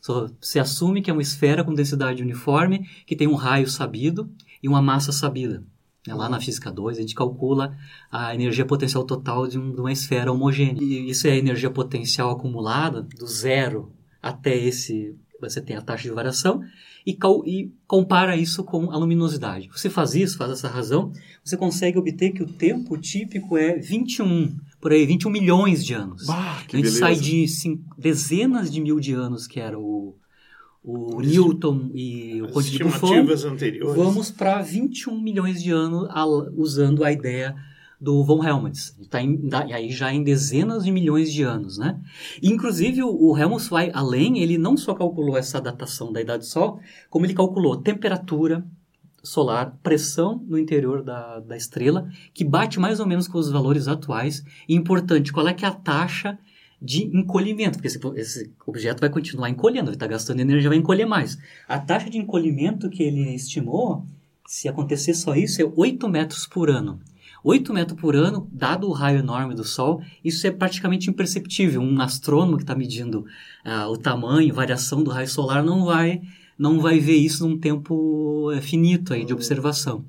So, 0.00 0.30
se 0.40 0.58
assume 0.58 1.02
que 1.02 1.10
é 1.10 1.12
uma 1.12 1.22
esfera 1.22 1.64
com 1.64 1.74
densidade 1.74 2.22
uniforme, 2.22 2.88
que 3.06 3.16
tem 3.16 3.26
um 3.26 3.34
raio 3.34 3.68
sabido 3.68 4.30
e 4.62 4.68
uma 4.68 4.80
massa 4.80 5.12
sabida. 5.12 5.64
Né? 6.06 6.14
Lá 6.14 6.28
na 6.28 6.40
física 6.40 6.70
2, 6.70 6.98
a 6.98 7.00
gente 7.00 7.14
calcula 7.14 7.76
a 8.10 8.34
energia 8.34 8.64
potencial 8.64 9.04
total 9.04 9.46
de, 9.46 9.58
um, 9.58 9.72
de 9.72 9.80
uma 9.80 9.92
esfera 9.92 10.32
homogênea. 10.32 10.82
E 10.82 11.10
isso 11.10 11.26
é 11.26 11.32
a 11.32 11.36
energia 11.36 11.70
potencial 11.70 12.30
acumulada 12.30 13.02
do 13.02 13.26
zero 13.26 13.92
até 14.22 14.56
esse. 14.56 15.14
Você 15.40 15.60
tem 15.60 15.76
a 15.76 15.82
taxa 15.82 16.04
de 16.04 16.14
variação 16.14 16.62
e, 17.06 17.14
cal, 17.14 17.44
e 17.46 17.72
compara 17.86 18.36
isso 18.36 18.64
com 18.64 18.90
a 18.90 18.96
luminosidade. 18.96 19.68
Você 19.72 19.88
faz 19.88 20.14
isso, 20.14 20.36
faz 20.36 20.50
essa 20.50 20.68
razão, 20.68 21.12
você 21.44 21.56
consegue 21.56 21.98
obter 21.98 22.32
que 22.32 22.42
o 22.42 22.46
tempo 22.46 22.96
típico 22.98 23.56
é 23.56 23.76
21 23.76 24.56
por 24.80 24.92
aí 24.92 25.04
21 25.06 25.30
milhões 25.30 25.84
de 25.84 25.94
anos. 25.94 26.26
Bah, 26.26 26.56
a 26.56 26.60
gente 26.60 26.72
beleza. 26.72 26.98
sai 26.98 27.16
de 27.16 27.48
cinco, 27.48 27.94
dezenas 27.96 28.70
de 28.70 28.80
mil 28.80 29.00
de 29.00 29.12
anos, 29.12 29.46
que 29.46 29.58
era 29.58 29.78
o, 29.78 30.14
o 30.84 31.20
Newton 31.20 31.90
e 31.94 32.40
o 32.42 32.48
Conde 32.48 32.70
de 32.70 32.84
Buffon. 32.84 33.26
anteriores. 33.44 33.96
Vamos 33.96 34.30
para 34.30 34.62
21 34.62 35.20
milhões 35.20 35.62
de 35.62 35.70
anos 35.70 36.08
usando 36.56 37.04
a 37.04 37.12
ideia 37.12 37.56
do 38.00 38.22
von 38.24 38.44
Helmholtz. 38.44 38.96
Está 39.00 39.18
aí 39.18 39.90
já 39.90 40.12
em 40.12 40.22
dezenas 40.22 40.84
de 40.84 40.92
milhões 40.92 41.32
de 41.32 41.42
anos, 41.42 41.78
né? 41.78 42.00
inclusive, 42.42 43.02
o, 43.02 43.10
o 43.10 43.36
Helmholtz 43.36 43.68
vai 43.68 43.90
além, 43.92 44.38
ele 44.38 44.56
não 44.56 44.76
só 44.76 44.94
calculou 44.94 45.36
essa 45.36 45.60
datação 45.60 46.12
da 46.12 46.20
idade 46.20 46.40
do 46.40 46.46
Sol, 46.46 46.80
como 47.10 47.26
ele 47.26 47.34
calculou 47.34 47.76
temperatura, 47.76 48.64
solar, 49.22 49.76
pressão 49.82 50.42
no 50.46 50.58
interior 50.58 51.02
da, 51.02 51.40
da 51.40 51.56
estrela, 51.56 52.08
que 52.32 52.44
bate 52.44 52.78
mais 52.78 53.00
ou 53.00 53.06
menos 53.06 53.26
com 53.26 53.38
os 53.38 53.50
valores 53.50 53.88
atuais. 53.88 54.44
E 54.68 54.74
importante, 54.74 55.32
qual 55.32 55.48
é 55.48 55.54
que 55.54 55.64
é 55.64 55.68
a 55.68 55.74
taxa 55.74 56.38
de 56.80 57.04
encolhimento? 57.16 57.78
Porque 57.78 57.88
esse, 57.88 58.00
esse 58.16 58.52
objeto 58.66 59.00
vai 59.00 59.10
continuar 59.10 59.50
encolhendo, 59.50 59.90
ele 59.90 59.96
está 59.96 60.06
gastando 60.06 60.40
energia, 60.40 60.68
vai 60.68 60.78
encolher 60.78 61.06
mais. 61.06 61.36
A 61.66 61.78
taxa 61.78 62.08
de 62.08 62.18
encolhimento 62.18 62.88
que 62.88 63.02
ele 63.02 63.34
estimou, 63.34 64.06
se 64.46 64.68
acontecer 64.68 65.14
só 65.14 65.34
isso, 65.34 65.60
é 65.60 65.72
8 65.76 66.08
metros 66.08 66.46
por 66.46 66.70
ano. 66.70 67.00
8 67.42 67.72
metros 67.72 68.00
por 68.00 68.16
ano, 68.16 68.48
dado 68.52 68.88
o 68.88 68.92
raio 68.92 69.18
enorme 69.18 69.54
do 69.54 69.64
Sol, 69.64 70.02
isso 70.24 70.46
é 70.46 70.50
praticamente 70.50 71.08
imperceptível. 71.08 71.80
Um 71.80 72.00
astrônomo 72.00 72.56
que 72.56 72.62
está 72.62 72.74
medindo 72.74 73.20
uh, 73.64 73.88
o 73.90 73.96
tamanho, 73.96 74.54
variação 74.54 75.02
do 75.02 75.10
raio 75.10 75.28
solar, 75.28 75.62
não 75.62 75.84
vai 75.84 76.20
não 76.58 76.80
vai 76.80 76.98
ver 76.98 77.16
isso 77.16 77.48
num 77.48 77.56
tempo 77.56 78.50
é, 78.50 78.60
finito 78.60 79.14
aí 79.14 79.24
de 79.24 79.32
observação. 79.32 80.04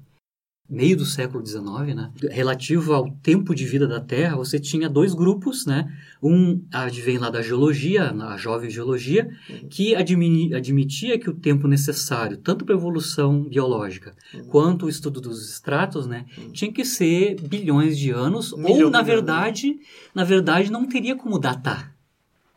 Meio 0.69 0.97
do 0.97 1.05
século 1.05 1.43
XIX, 1.45 1.95
né? 1.95 2.11
Relativo 2.29 2.93
ao 2.93 3.09
tempo 3.23 3.55
de 3.55 3.65
vida 3.65 3.87
da 3.87 3.99
Terra, 3.99 4.35
você 4.35 4.59
tinha 4.59 4.87
dois 4.87 5.13
grupos, 5.15 5.65
né? 5.65 5.91
Um 6.21 6.61
advém 6.71 7.17
lá 7.17 7.29
da 7.29 7.41
geologia, 7.41 8.11
a 8.11 8.37
jovem 8.37 8.69
geologia, 8.69 9.29
que 9.69 9.95
admitia 9.95 11.17
que 11.17 11.29
o 11.29 11.33
tempo 11.33 11.67
necessário, 11.67 12.37
tanto 12.37 12.65
para 12.65 12.75
a 12.75 12.77
evolução 12.77 13.43
biológica 13.43 14.13
quanto 14.49 14.85
o 14.85 14.89
estudo 14.89 15.19
dos 15.19 15.49
estratos, 15.49 16.05
né? 16.05 16.25
Tinha 16.53 16.71
que 16.71 16.85
ser 16.85 17.35
bilhões 17.41 17.97
de 17.97 18.11
anos, 18.11 18.53
ou 18.53 18.89
na 18.91 19.01
verdade, 19.01 19.79
na 20.13 20.23
verdade 20.23 20.71
não 20.71 20.85
teria 20.87 21.15
como 21.15 21.39
datar. 21.39 21.95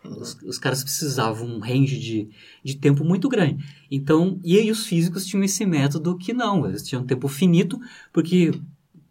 Os, 0.05 0.37
os, 0.43 0.59
caras 0.59 0.83
precisavam 0.83 1.47
um 1.47 1.61
range 1.61 1.99
de, 1.99 2.29
de 2.65 2.77
tempo 2.77 3.05
muito 3.05 3.29
grande. 3.29 3.65
Então, 3.91 4.41
e 4.43 4.59
aí 4.59 4.71
os 4.71 4.85
físicos 4.87 5.25
tinham 5.27 5.45
esse 5.45 5.65
método 5.65 6.19
que 6.19 6.33
não, 6.33 6.67
eles 6.67 6.83
tinham 6.83 7.03
um 7.03 7.07
tempo 7.07 7.29
finito, 7.29 7.81
porque, 8.13 8.53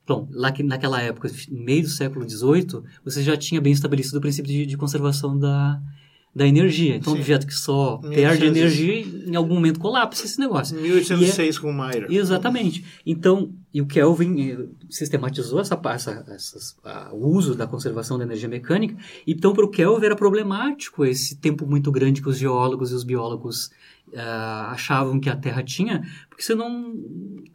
bom, 0.05 0.27
lá 0.31 0.51
que, 0.51 0.63
naquela 0.63 1.01
época, 1.01 1.31
no 1.49 1.63
meio 1.63 1.83
do 1.83 1.89
século 1.89 2.29
XVIII, 2.29 2.83
você 3.05 3.23
já 3.23 3.37
tinha 3.37 3.61
bem 3.61 3.71
estabelecido 3.71 4.17
o 4.17 4.21
princípio 4.21 4.51
de, 4.51 4.65
de 4.65 4.77
conservação 4.77 5.39
da, 5.39 5.81
da 6.33 6.47
energia. 6.47 6.95
Então, 6.95 7.11
Sim. 7.11 7.19
um 7.19 7.21
objeto 7.21 7.45
que 7.45 7.53
só 7.53 7.99
1800... 8.01 8.15
perde 8.15 8.45
energia, 8.45 9.05
em 9.27 9.35
algum 9.35 9.55
momento 9.55 9.79
colapsa 9.79 10.25
esse 10.25 10.39
negócio. 10.39 10.79
1806 10.79 11.57
é, 11.57 11.59
com 11.59 11.73
Mayer. 11.73 12.07
Exatamente. 12.09 12.85
Então, 13.05 13.51
e 13.73 13.81
o 13.81 13.85
Kelvin 13.85 14.51
eh, 14.51 14.65
sistematizou 14.89 15.59
essa, 15.59 15.79
essa, 15.83 16.75
o 17.11 17.27
uso 17.27 17.53
da 17.53 17.67
conservação 17.67 18.17
da 18.17 18.23
energia 18.23 18.47
mecânica. 18.47 18.95
Então, 19.27 19.53
para 19.53 19.65
o 19.65 19.69
Kelvin 19.69 20.05
era 20.05 20.15
problemático 20.15 21.05
esse 21.05 21.35
tempo 21.35 21.65
muito 21.65 21.91
grande 21.91 22.21
que 22.21 22.29
os 22.29 22.37
geólogos 22.37 22.91
e 22.91 22.95
os 22.95 23.03
biólogos 23.03 23.69
uh, 24.13 24.69
achavam 24.69 25.19
que 25.19 25.29
a 25.29 25.35
Terra 25.35 25.63
tinha, 25.63 26.01
porque 26.29 26.43
você 26.43 26.55
não 26.55 26.95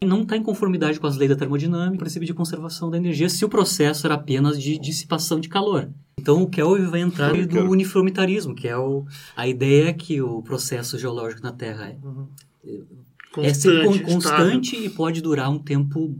não 0.04 0.22
está 0.22 0.36
em 0.36 0.42
conformidade 0.42 1.00
com 1.00 1.06
as 1.06 1.16
leis 1.16 1.30
da 1.30 1.36
termodinâmica, 1.36 1.96
o 1.96 1.98
princípio 1.98 2.26
de 2.26 2.34
conservação 2.34 2.90
da 2.90 2.98
energia, 2.98 3.28
se 3.28 3.44
o 3.44 3.48
processo 3.48 4.06
era 4.06 4.14
apenas 4.14 4.60
de 4.60 4.78
dissipação 4.78 5.40
de 5.40 5.48
calor. 5.48 5.90
Então 6.26 6.42
o 6.42 6.50
Kelvin 6.50 6.86
vai 6.86 7.00
entrar 7.02 7.32
no 7.32 7.70
uniformitarismo, 7.70 8.52
que 8.52 8.66
é 8.66 8.76
o, 8.76 9.04
a 9.36 9.46
ideia 9.46 9.94
que 9.94 10.20
o 10.20 10.42
processo 10.42 10.98
geológico 10.98 11.40
na 11.40 11.52
Terra 11.52 11.96
é, 12.64 13.46
é 13.46 13.54
ser 13.54 13.84
con- 13.84 13.92
Constante, 13.92 14.12
constante 14.12 14.76
e 14.76 14.90
pode 14.90 15.20
durar 15.20 15.48
um 15.48 15.60
tempo 15.60 16.18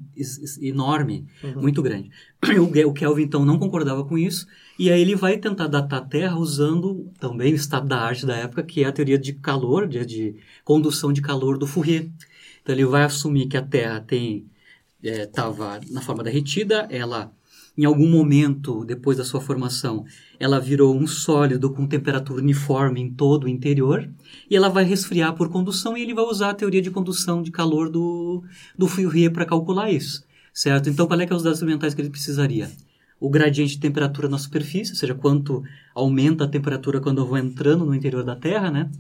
enorme, 0.63 1.27
Uhum. 1.43 1.61
muito 1.61 1.83
grande. 1.83 2.09
O, 2.87 2.89
o 2.89 2.93
Kelvin, 2.93 3.25
então, 3.25 3.45
não 3.45 3.59
concordava 3.59 4.05
com 4.05 4.17
isso, 4.17 4.47
e 4.79 4.93
aí 4.93 5.01
ele 5.01 5.17
vai 5.17 5.39
tentar 5.39 5.67
datar 5.67 5.99
a 5.99 6.05
Terra 6.05 6.37
usando 6.39 7.11
também 7.19 7.53
o 7.53 7.57
estado 7.57 7.89
da 7.89 7.99
arte 7.99 8.25
da 8.25 8.37
época, 8.37 8.63
que 8.63 8.85
é 8.85 8.87
a 8.87 8.93
teoria 8.93 9.19
de 9.19 9.33
calor, 9.33 9.89
de, 9.89 10.07
de 10.07 10.37
condução 10.63 11.13
de 11.13 11.21
calor 11.21 11.59
do 11.59 11.67
Fourier. 11.67 12.09
Então, 12.63 12.73
ele 12.73 12.85
vai 12.85 13.03
assumir 13.03 13.49
que 13.49 13.57
a 13.57 13.63
Terra 13.63 14.01
tem 14.01 14.47
estava 15.03 15.81
na 15.91 16.01
forma 16.01 16.23
derretida, 16.23 16.87
ela 16.91 17.33
em 17.77 17.85
algum 17.85 18.09
momento 18.09 18.85
depois 18.85 19.19
da 19.19 19.25
sua 19.25 19.41
formação, 19.41 20.05
ela 20.41 20.59
virou 20.59 20.97
um 20.97 21.07
sólido 21.07 21.71
com 21.71 21.87
temperatura 21.87 22.41
uniforme 22.41 23.01
em 23.01 23.11
todo 23.11 23.45
o 23.45 23.49
interior 23.49 24.09
e 24.49 24.57
ela 24.57 24.69
vai 24.69 24.85
resfriar 24.85 25.35
por 25.35 25.49
condução 25.51 25.97
e 25.97 26.03
ele 26.03 26.15
vai 26.15 26.25
usar 26.25 26.51
a 26.51 26.55
teoria 26.55 26.81
de 26.81 26.91
condução 26.91 27.43
de 27.43 27.51
calor 27.51 27.91
do, 27.91 28.43
do 28.79 28.89
Fourier 28.89 29.31
para 29.31 29.45
calcular 29.45 29.91
isso, 29.91 30.25
certo? 30.55 30.89
Então, 30.89 31.07
qual 31.07 31.21
é 31.21 31.25
é 31.25 31.35
os 31.35 31.43
dados 31.43 31.59
experimentais 31.59 31.95
que 31.95 32.01
ele 32.01 32.11
precisaria? 32.11 32.71
O 33.21 33.29
gradiente 33.29 33.75
de 33.75 33.81
temperatura 33.81 34.29
na 34.29 34.39
superfície, 34.39 34.93
ou 34.93 34.99
seja, 34.99 35.15
quanto 35.15 35.63
aumenta 35.95 36.45
a 36.45 36.49
temperatura 36.49 37.01
quando 37.01 37.19
eu 37.19 37.27
vou 37.27 37.39
entrando 37.39 37.85
no 37.85 37.95
interior 37.95 38.23
da 38.23 38.37
Terra, 38.37 38.71
né? 38.71 38.91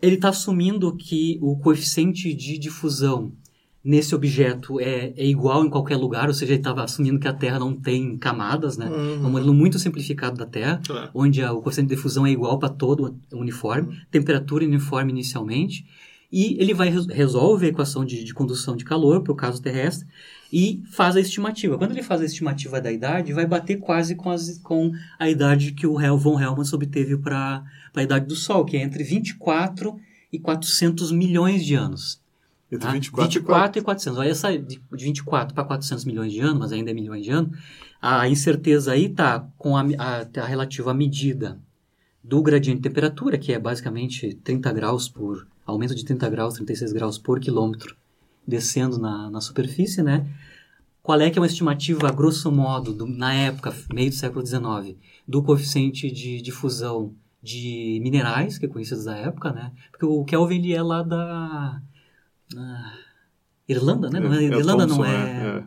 Ele 0.00 0.16
está 0.16 0.28
assumindo 0.28 0.94
que 0.96 1.38
o 1.40 1.56
coeficiente 1.56 2.32
de 2.34 2.58
difusão 2.58 3.32
nesse 3.84 4.14
objeto 4.14 4.80
é, 4.80 5.12
é 5.16 5.26
igual 5.26 5.64
em 5.64 5.68
qualquer 5.68 5.96
lugar, 5.96 6.28
ou 6.28 6.34
seja, 6.34 6.52
ele 6.52 6.60
estava 6.60 6.82
assumindo 6.82 7.18
que 7.20 7.28
a 7.28 7.32
Terra 7.34 7.58
não 7.58 7.74
tem 7.74 8.16
camadas, 8.16 8.78
né? 8.78 8.86
Uhum. 8.88 9.24
É 9.24 9.26
um 9.26 9.30
modelo 9.30 9.52
muito 9.52 9.78
simplificado 9.78 10.38
da 10.38 10.46
Terra, 10.46 10.80
Claro. 10.86 11.10
onde 11.14 11.42
a- 11.42 11.52
o 11.52 11.60
coeficiente 11.60 11.90
de 11.90 11.94
difusão 11.96 12.24
é 12.26 12.30
igual 12.30 12.58
para 12.58 12.70
todo 12.70 13.14
uniforme, 13.30 13.98
temperatura 14.10 14.64
uniforme 14.64 15.12
inicialmente, 15.12 15.84
e 16.32 16.56
ele 16.58 16.72
vai 16.72 16.88
res- 16.88 17.06
resolve 17.06 17.66
a 17.66 17.68
equação 17.68 18.04
de, 18.04 18.24
de 18.24 18.32
condução 18.34 18.74
de 18.74 18.84
calor 18.84 19.22
para 19.22 19.32
o 19.32 19.36
caso 19.36 19.60
terrestre 19.62 20.08
e 20.52 20.82
faz 20.90 21.14
a 21.14 21.20
estimativa. 21.20 21.76
Quando 21.76 21.90
ele 21.92 22.02
faz 22.02 22.22
a 22.22 22.24
estimativa 22.24 22.80
da 22.80 22.90
idade, 22.90 23.32
vai 23.34 23.46
bater 23.46 23.76
quase 23.78 24.14
com, 24.14 24.30
as- 24.30 24.58
com 24.58 24.92
a 25.18 25.28
idade 25.28 25.72
que 25.72 25.86
o 25.86 26.00
Hel- 26.00 26.16
von 26.18 26.40
Helmholtz 26.40 26.72
obteve 26.72 27.16
para 27.18 27.62
a 27.94 28.02
idade 28.02 28.26
do 28.26 28.34
Sol, 28.34 28.64
que 28.64 28.76
é 28.78 28.82
entre 28.82 29.04
24 29.04 29.94
e 30.32 30.38
400 30.38 31.12
milhões 31.12 31.64
de 31.64 31.74
anos. 31.74 32.20
Entre 32.72 32.86
Tá? 32.86 32.92
24, 32.92 33.24
24 33.40 33.80
e 33.80 33.82
400. 33.84 34.20
Aí 34.20 34.30
essa 34.30 34.58
de 34.58 34.80
de 34.92 35.04
24 35.04 35.54
para 35.54 35.64
400 35.64 36.04
milhões 36.04 36.32
de 36.32 36.40
anos, 36.40 36.58
mas 36.58 36.72
ainda 36.72 36.90
é 36.90 36.94
milhões 36.94 37.24
de 37.24 37.30
anos, 37.30 37.56
a 38.00 38.28
incerteza 38.28 38.92
aí 38.92 39.06
está 39.06 39.46
com 39.56 39.76
a, 39.76 39.82
a, 39.98 40.40
a 40.42 40.46
relativa 40.46 40.92
medida 40.92 41.58
do 42.22 42.42
gradiente 42.42 42.78
de 42.78 42.88
temperatura, 42.88 43.36
que 43.38 43.52
é 43.52 43.58
basicamente 43.58 44.34
30 44.42 44.72
graus 44.72 45.08
por, 45.08 45.46
aumento 45.66 45.94
de 45.94 46.04
30 46.04 46.28
graus, 46.30 46.54
36 46.54 46.92
graus 46.92 47.18
por 47.18 47.38
quilômetro, 47.38 47.94
descendo 48.46 48.98
na, 48.98 49.30
na 49.30 49.40
superfície, 49.40 50.02
né? 50.02 50.26
Qual 51.02 51.20
é 51.20 51.28
que 51.30 51.38
é 51.38 51.42
uma 51.42 51.46
estimativa, 51.46 52.08
a 52.08 52.12
grosso 52.12 52.50
modo, 52.50 52.92
do- 52.94 53.06
na 53.06 53.32
época, 53.34 53.74
meio 53.92 54.08
do 54.08 54.16
século 54.16 54.44
XIX, 54.44 54.96
do 55.28 55.42
coeficiente 55.42 56.10
de 56.10 56.40
difusão 56.40 57.12
de 57.42 58.00
minerais, 58.02 58.56
que 58.56 58.64
é 58.64 58.68
conhecido 58.68 59.04
da 59.04 59.14
época, 59.16 59.52
né? 59.52 59.70
Porque 59.90 60.06
o 60.06 60.24
Kelvin, 60.24 60.56
ele 60.56 60.72
é 60.72 60.82
lá 60.82 61.02
da... 61.02 61.80
ah, 62.56 62.92
Irlanda, 63.68 64.10
né? 64.10 64.20
Não 64.20 64.32
é, 64.34 64.42
Irlanda 64.44 64.86
não 64.86 64.96
Thompson, 64.98 65.04
é... 65.06 65.64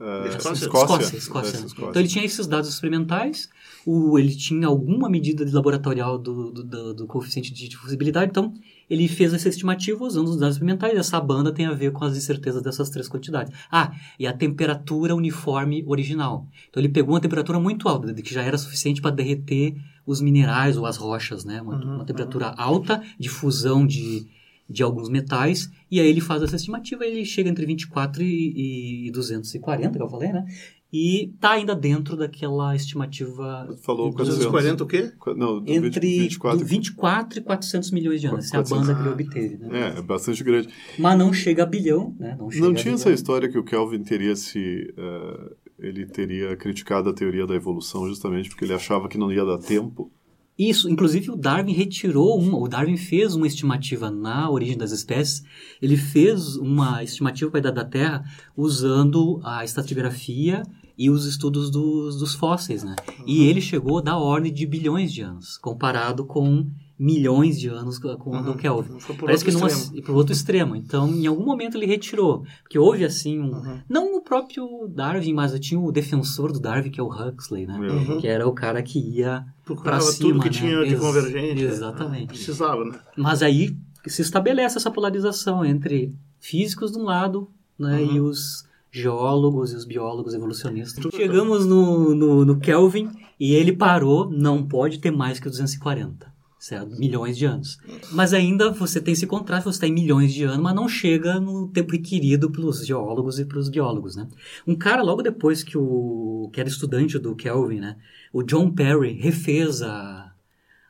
é, 0.00 0.28
Escócia. 0.28 0.64
Escócia. 0.64 1.16
Escócia, 1.16 1.56
É, 1.56 1.60
né? 1.60 1.66
Escócia. 1.66 1.90
Então 1.90 2.00
ele 2.02 2.08
tinha 2.08 2.24
esses 2.24 2.46
dados 2.46 2.68
experimentais, 2.70 3.48
o, 3.84 4.18
ele 4.18 4.34
tinha 4.34 4.66
alguma 4.68 5.08
medida 5.10 5.44
de 5.44 5.52
laboratorial 5.52 6.16
do, 6.18 6.52
do, 6.52 6.62
do- 6.64 6.94
do 6.94 7.06
coeficiente 7.06 7.52
de 7.52 7.68
difusibilidade, 7.68 8.30
então 8.30 8.54
ele 8.88 9.06
fez 9.08 9.34
essa 9.34 9.48
estimativa 9.48 10.02
usando 10.04 10.28
os 10.28 10.38
dados 10.38 10.54
experimentais. 10.54 10.96
Essa 10.96 11.20
banda 11.20 11.52
tem 11.52 11.66
a 11.66 11.72
ver 11.74 11.90
com 11.92 12.04
as 12.04 12.16
incertezas 12.16 12.62
dessas 12.62 12.88
três 12.90 13.08
quantidades. 13.08 13.52
Ah, 13.70 13.92
e 14.18 14.26
a 14.26 14.32
temperatura 14.32 15.14
uniforme 15.16 15.84
original. 15.86 16.46
Então 16.70 16.80
ele 16.80 16.88
pegou 16.88 17.14
uma 17.14 17.20
temperatura 17.20 17.58
muito 17.60 17.88
alta, 17.88 18.14
que 18.14 18.32
já 18.32 18.42
era 18.42 18.56
suficiente 18.56 19.02
para 19.02 19.10
derreter 19.10 19.76
os 20.06 20.20
minerais 20.22 20.76
ou 20.78 20.86
as 20.86 20.96
rochas, 20.96 21.44
né? 21.44 21.60
Uma, 21.60 21.74
Uhum, 21.76 21.94
uma 21.96 22.04
temperatura 22.06 22.46
alta 22.56 23.02
de 23.18 23.28
fusão 23.28 23.86
de, 23.86 24.26
de 24.68 24.82
alguns 24.82 25.08
metais, 25.08 25.70
e 25.90 25.98
aí 25.98 26.06
ele 26.06 26.20
faz 26.20 26.42
essa 26.42 26.56
estimativa, 26.56 27.04
ele 27.04 27.24
chega 27.24 27.48
entre 27.48 27.64
24 27.64 28.22
e, 28.22 29.06
e 29.06 29.10
240, 29.10 29.96
que 29.96 30.02
eu 30.02 30.08
falei, 30.08 30.32
né? 30.32 30.44
E 30.90 31.34
tá 31.38 31.50
ainda 31.50 31.74
dentro 31.74 32.16
daquela 32.16 32.74
estimativa 32.74 33.68
Falou 33.82 34.10
400. 34.10 34.46
240 34.46 34.84
o 34.84 34.86
quê? 34.86 35.12
Não, 35.36 35.60
do 35.60 35.70
entre 35.70 36.00
24. 36.00 36.58
do 36.58 36.64
24 36.64 37.38
e 37.38 37.42
400 37.42 37.90
milhões 37.90 38.20
de 38.22 38.26
anos. 38.26 38.46
Essa 38.46 38.56
é 38.56 38.60
a 38.60 38.62
400. 38.62 38.86
banda 38.86 38.94
que 38.94 39.06
ele 39.06 39.12
obteve, 39.12 39.56
né? 39.58 39.92
É, 39.94 39.98
é 39.98 40.02
bastante 40.02 40.42
grande. 40.42 40.68
Mas 40.98 41.18
não 41.18 41.30
chega 41.30 41.62
a 41.62 41.66
bilhão, 41.66 42.16
né? 42.18 42.34
Não, 42.38 42.50
chega 42.50 42.64
Não 42.64 42.74
tinha 42.74 42.94
essa 42.94 43.10
história 43.10 43.50
que 43.50 43.58
o 43.58 43.64
Kelvin 43.64 44.02
teria 44.02 44.34
se. 44.34 44.94
eh, 44.96 45.52
ele 45.78 46.06
teria 46.06 46.56
criticado 46.56 47.10
a 47.10 47.12
teoria 47.12 47.46
da 47.46 47.54
evolução 47.54 48.08
justamente 48.08 48.48
porque 48.48 48.64
ele 48.64 48.74
achava 48.74 49.08
que 49.08 49.18
não 49.18 49.30
ia 49.30 49.44
dar 49.44 49.58
tempo. 49.58 50.10
Isso, 50.58 50.90
inclusive 50.90 51.30
o 51.30 51.36
Darwin 51.36 51.72
retirou 51.72 52.36
uma, 52.38 52.58
o 52.58 52.66
Darwin 52.66 52.96
fez 52.96 53.34
uma 53.34 53.46
estimativa 53.46 54.10
na 54.10 54.50
origem 54.50 54.76
das 54.76 54.90
espécies, 54.90 55.44
ele 55.80 55.96
fez 55.96 56.56
uma 56.56 57.02
estimativa 57.04 57.50
para 57.50 57.58
a 57.58 57.62
idade 57.62 57.76
da 57.76 57.84
Terra 57.84 58.24
usando 58.56 59.40
a 59.44 59.64
estratigrafia 59.64 60.62
e 60.98 61.08
os 61.10 61.26
estudos 61.26 61.70
dos, 61.70 62.18
dos 62.18 62.34
fósseis, 62.34 62.82
né? 62.82 62.96
E 63.24 63.44
ele 63.44 63.60
chegou 63.60 64.02
da 64.02 64.18
ordem 64.18 64.52
de 64.52 64.66
bilhões 64.66 65.12
de 65.12 65.22
anos, 65.22 65.56
comparado 65.58 66.24
com 66.26 66.66
milhões 66.98 67.60
de 67.60 67.68
anos 67.68 67.96
com 68.00 68.08
o 68.36 68.42
do 68.42 68.56
Kelvin. 68.56 68.98
Por 68.98 69.14
Parece 69.16 69.44
que 69.44 69.52
numa, 69.52 69.68
extremo. 69.68 69.96
e 69.96 70.02
pro 70.02 70.14
outro 70.16 70.32
extremo. 70.32 70.74
Então, 70.74 71.08
em 71.14 71.28
algum 71.28 71.44
momento 71.44 71.76
ele 71.76 71.86
retirou. 71.86 72.42
Porque 72.62 72.76
houve, 72.76 73.04
assim, 73.04 73.38
um, 73.38 73.52
Uhum. 73.52 73.80
não 73.88 74.16
o 74.16 74.17
próprio 74.28 74.86
Darwin, 74.88 75.32
mas 75.32 75.58
tinha 75.58 75.80
o 75.80 75.90
defensor 75.90 76.52
do 76.52 76.60
Darwin, 76.60 76.90
que 76.90 77.00
é 77.00 77.02
o 77.02 77.08
Huxley, 77.08 77.66
né? 77.66 77.78
Uhum. 77.78 78.20
Que 78.20 78.26
era 78.28 78.46
o 78.46 78.52
cara 78.52 78.82
que 78.82 78.98
ia 78.98 79.44
pra 79.64 79.74
Procurava 79.74 80.02
cima, 80.02 80.28
tudo 80.30 80.40
que 80.40 80.46
né? 80.48 80.52
tinha 80.54 80.84
de 80.84 80.92
Ex- 80.92 81.00
convergente. 81.00 81.62
Exatamente. 81.64 82.26
Precisava, 82.28 82.84
né? 82.84 82.98
Mas 83.16 83.42
aí 83.42 83.76
se 84.06 84.22
estabelece 84.22 84.76
essa 84.78 84.90
polarização 84.90 85.64
entre 85.64 86.14
físicos 86.38 86.92
de 86.92 86.98
um 86.98 87.02
lado 87.04 87.48
né, 87.78 88.00
Uhum. 88.00 88.12
e 88.16 88.20
os 88.20 88.66
geólogos 88.90 89.72
e 89.72 89.76
os 89.76 89.84
biólogos 89.84 90.34
evolucionistas. 90.34 91.04
Chegamos 91.14 91.64
no, 91.66 92.14
no, 92.14 92.44
no 92.44 92.58
Kelvin 92.58 93.10
e 93.38 93.54
ele 93.54 93.72
parou, 93.72 94.30
não 94.30 94.66
pode 94.66 94.98
ter 94.98 95.10
mais 95.10 95.38
que 95.38 95.48
240. 95.48 96.26
Certo? 96.68 96.98
Milhões 96.98 97.38
de 97.38 97.46
anos. 97.46 97.78
Mas 98.12 98.34
ainda 98.34 98.70
você 98.70 99.00
tem 99.00 99.12
esse 99.12 99.26
contraste, 99.26 99.64
você 99.64 99.76
está 99.76 99.86
em 99.86 99.92
milhões 99.92 100.34
de 100.34 100.44
anos, 100.44 100.58
mas 100.58 100.74
não 100.74 100.86
chega 100.86 101.40
no 101.40 101.66
tempo 101.68 101.92
requerido 101.92 102.50
pelos 102.50 102.86
geólogos 102.86 103.38
e 103.38 103.46
pelos 103.46 103.70
biólogos, 103.70 104.16
né? 104.16 104.28
Um 104.66 104.74
cara, 104.74 105.00
logo 105.02 105.22
depois 105.22 105.62
que 105.62 105.78
o... 105.78 106.50
que 106.52 106.60
era 106.60 106.68
estudante 106.68 107.18
do 107.18 107.34
Kelvin, 107.34 107.80
né? 107.80 107.96
O 108.30 108.42
John 108.42 108.70
Perry 108.70 109.14
refez 109.14 109.80
a, 109.80 110.30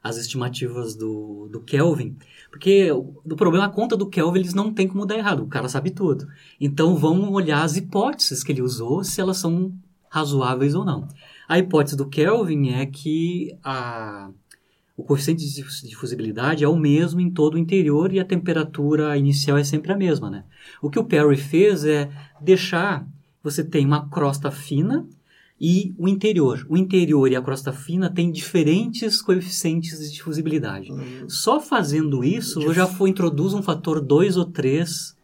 as 0.03 0.17
estimativas 0.17 0.97
do, 0.97 1.49
do 1.49 1.61
Kelvin, 1.61 2.17
porque 2.51 2.91
o 2.91 3.15
o 3.25 3.37
problema, 3.37 3.67
a 3.67 3.71
conta 3.71 3.97
do 3.97 4.09
Kelvin, 4.09 4.41
eles 4.41 4.55
não 4.55 4.75
tem 4.75 4.89
como 4.89 5.07
dar 5.07 5.17
errado, 5.17 5.45
o 5.45 5.49
cara 5.49 5.69
sabe 5.69 5.93
tudo. 5.93 6.27
Então 6.61 6.97
vamos 6.97 7.31
olhar 7.31 7.63
as 7.63 7.77
hipóteses 7.77 8.43
que 8.43 8.51
ele 8.51 8.63
usou, 8.63 9.05
se 9.05 9.21
elas 9.21 9.37
são 9.37 9.73
razoáveis 10.11 10.75
ou 10.75 10.85
não. 10.85 11.07
A 11.49 11.57
hipótese 11.57 11.97
do 11.97 12.09
Kelvin 12.09 12.71
é 12.71 12.85
que 12.85 13.57
a, 13.63 14.31
o 14.99 15.05
coeficiente 15.05 15.47
de 15.47 15.55
difus- 15.55 15.81
difusibilidade 15.83 16.65
é 16.65 16.69
o 16.69 16.77
mesmo 16.77 17.21
em 17.21 17.31
todo 17.31 17.55
o 17.55 17.59
interior 17.59 18.13
e 18.13 18.19
a 18.19 18.25
temperatura 18.25 19.17
inicial 19.17 19.57
é 19.57 19.63
sempre 19.63 19.93
a 19.93 19.97
mesma, 19.97 20.29
né? 20.29 20.45
O 20.83 20.91
que 20.91 20.99
o 20.99 21.05
Perry 21.05 21.37
fez 21.37 21.85
é 21.85 22.11
deixar, 22.41 23.07
você 23.43 23.63
tem 23.63 23.87
uma 23.87 24.09
crosta 24.11 24.51
fina 24.51 25.07
e 25.61 25.95
o 25.97 26.09
interior. 26.09 26.67
O 26.69 26.77
interior 26.77 27.31
e 27.31 27.37
a 27.37 27.41
crosta 27.43 27.73
fina 27.73 28.11
têm 28.11 28.33
diferentes 28.33 29.23
coeficientes 29.23 30.01
de 30.01 30.13
difusibilidade. 30.13 30.91
Só 31.29 31.61
fazendo 31.61 32.25
isso, 32.25 32.61
eu 32.61 32.75
já 32.75 32.87
for, 32.87 33.07
introduz 33.07 33.55
um 33.55 33.63
fator 33.63 34.01
2 34.01 34.37
ou 34.37 34.47
3 34.47 35.17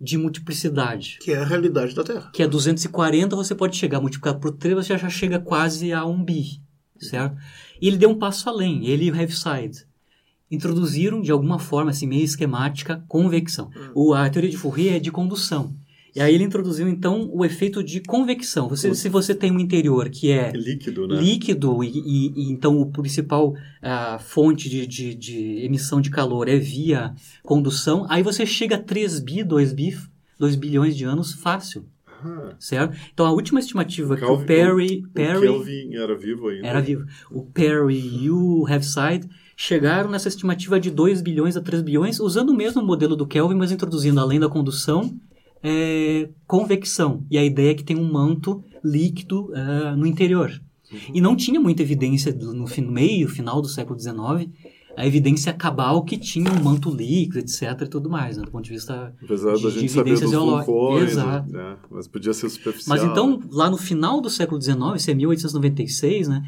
de 0.00 0.16
multiplicidade. 0.18 1.18
Que 1.20 1.32
é 1.32 1.38
a 1.38 1.44
realidade 1.44 1.94
da 1.94 2.04
Terra. 2.04 2.30
Que 2.32 2.42
é 2.44 2.46
240, 2.46 3.34
você 3.34 3.54
pode 3.56 3.76
chegar, 3.76 4.00
multiplicado 4.00 4.38
por 4.38 4.52
3, 4.52 4.74
você 4.76 4.96
já 4.96 5.08
chega 5.08 5.38
quase 5.40 5.92
a 5.92 6.04
1 6.04 6.22
bi, 6.24 6.60
certo? 7.00 7.36
E 7.80 7.86
ele 7.88 7.96
deu 7.96 8.10
um 8.10 8.18
passo 8.18 8.48
além, 8.48 8.86
ele 8.86 9.06
e 9.06 9.10
o 9.10 9.14
Heaviside 9.16 9.84
introduziram, 10.50 11.20
de 11.20 11.32
alguma 11.32 11.58
forma, 11.58 11.90
assim, 11.90 12.06
meio 12.06 12.24
esquemática, 12.24 13.04
convecção. 13.08 13.70
O, 13.94 14.14
a 14.14 14.28
teoria 14.30 14.50
de 14.50 14.56
Fourier 14.56 14.94
é 14.94 14.98
de 15.00 15.10
condução. 15.10 15.74
E 16.14 16.20
aí 16.20 16.34
ele 16.34 16.44
introduziu, 16.44 16.88
então, 16.88 17.28
o 17.30 17.44
efeito 17.44 17.82
de 17.82 18.00
convecção. 18.00 18.68
Você, 18.70 18.94
se 18.94 19.08
você 19.08 19.34
tem 19.34 19.52
um 19.52 19.58
interior 19.60 20.08
que 20.08 20.30
é 20.30 20.50
Líquido, 20.52 21.06
né? 21.06 21.20
líquido 21.20 21.84
e, 21.84 21.88
e- 21.88 22.32
e 22.36 22.50
então 22.52 22.80
o 22.80 22.86
principal 22.90 23.54
ah, 23.82 24.18
fonte 24.18 24.66
de, 24.70 24.86
de- 24.86 25.14
de 25.14 25.36
emissão 25.64 26.00
de 26.00 26.08
calor 26.08 26.48
é 26.48 26.56
via 26.56 27.12
condução, 27.42 28.06
aí 28.08 28.22
você 28.22 28.46
chega 28.46 28.76
a 28.76 28.82
3 28.82 29.20
bi, 29.20 29.44
2 29.44 29.74
bi, 29.74 29.94
2 30.38 30.54
bilhões 30.56 30.96
de 30.96 31.04
anos 31.04 31.34
fácil. 31.34 31.84
Certo? 32.58 32.96
Então 33.12 33.26
a 33.26 33.30
última 33.32 33.60
estimativa 33.60 34.16
que 34.16 34.24
o 34.24 34.46
Perry, 34.46 35.04
o 35.04 35.10
Perry 35.10 35.40
Kelvin 35.40 35.94
era 35.94 36.16
vivo 36.16 36.48
ainda. 36.48 36.66
era 36.66 36.80
vivo, 36.80 37.04
o 37.30 37.42
Perry 37.44 37.98
e 38.24 38.30
o 38.30 38.66
Heaviside 38.68 39.28
chegaram 39.56 40.10
nessa 40.10 40.28
estimativa 40.28 40.78
de 40.78 40.90
2 40.90 41.22
bilhões 41.22 41.56
a 41.56 41.60
3 41.62 41.82
bilhões, 41.82 42.20
usando 42.20 42.50
o 42.50 42.56
mesmo 42.56 42.82
modelo 42.82 43.16
do 43.16 43.26
Kelvin, 43.26 43.54
mas 43.54 43.72
introduzindo 43.72 44.20
além 44.20 44.38
da 44.38 44.48
condução, 44.48 45.14
é, 45.62 46.28
convecção. 46.46 47.24
E 47.30 47.38
a 47.38 47.44
ideia 47.44 47.70
é 47.70 47.74
que 47.74 47.84
tem 47.84 47.96
um 47.96 48.10
manto 48.12 48.62
líquido 48.84 49.50
é, 49.54 49.96
no 49.96 50.06
interior. 50.06 50.50
E 51.12 51.20
não 51.20 51.34
tinha 51.34 51.58
muita 51.60 51.82
evidência 51.82 52.32
no 52.32 52.66
fim- 52.66 52.86
meio, 52.86 53.28
final 53.28 53.60
do 53.60 53.68
século 53.68 53.98
XIX, 53.98 54.48
a 54.96 55.06
evidência 55.06 55.52
cabal 55.52 56.02
que 56.02 56.16
tinha 56.16 56.50
um 56.50 56.62
manto 56.62 56.90
líquido, 56.90 57.38
etc. 57.38 57.82
e 57.82 57.86
tudo 57.86 58.08
mais, 58.08 58.36
né, 58.36 58.44
do 58.44 58.50
ponto 58.50 58.64
de 58.64 58.70
vista 58.70 59.14
Apesar 59.22 59.54
de- 59.54 59.62
da 59.62 59.70
gente 59.70 59.92
saber 59.92 60.10
evidências 60.10 60.30
geológicas. 60.30 61.12
Exato. 61.12 61.52
né? 61.52 61.76
mas 61.90 62.08
podia 62.08 62.32
ser 62.32 62.48
superficial. 62.48 62.96
Mas 62.96 63.04
então, 63.06 63.40
lá 63.50 63.68
no 63.70 63.76
final 63.76 64.20
do 64.20 64.30
século 64.30 64.60
XIX, 64.60 64.78
isso 64.96 65.10
é 65.10 65.14
1896, 65.14 66.28
né, 66.28 66.42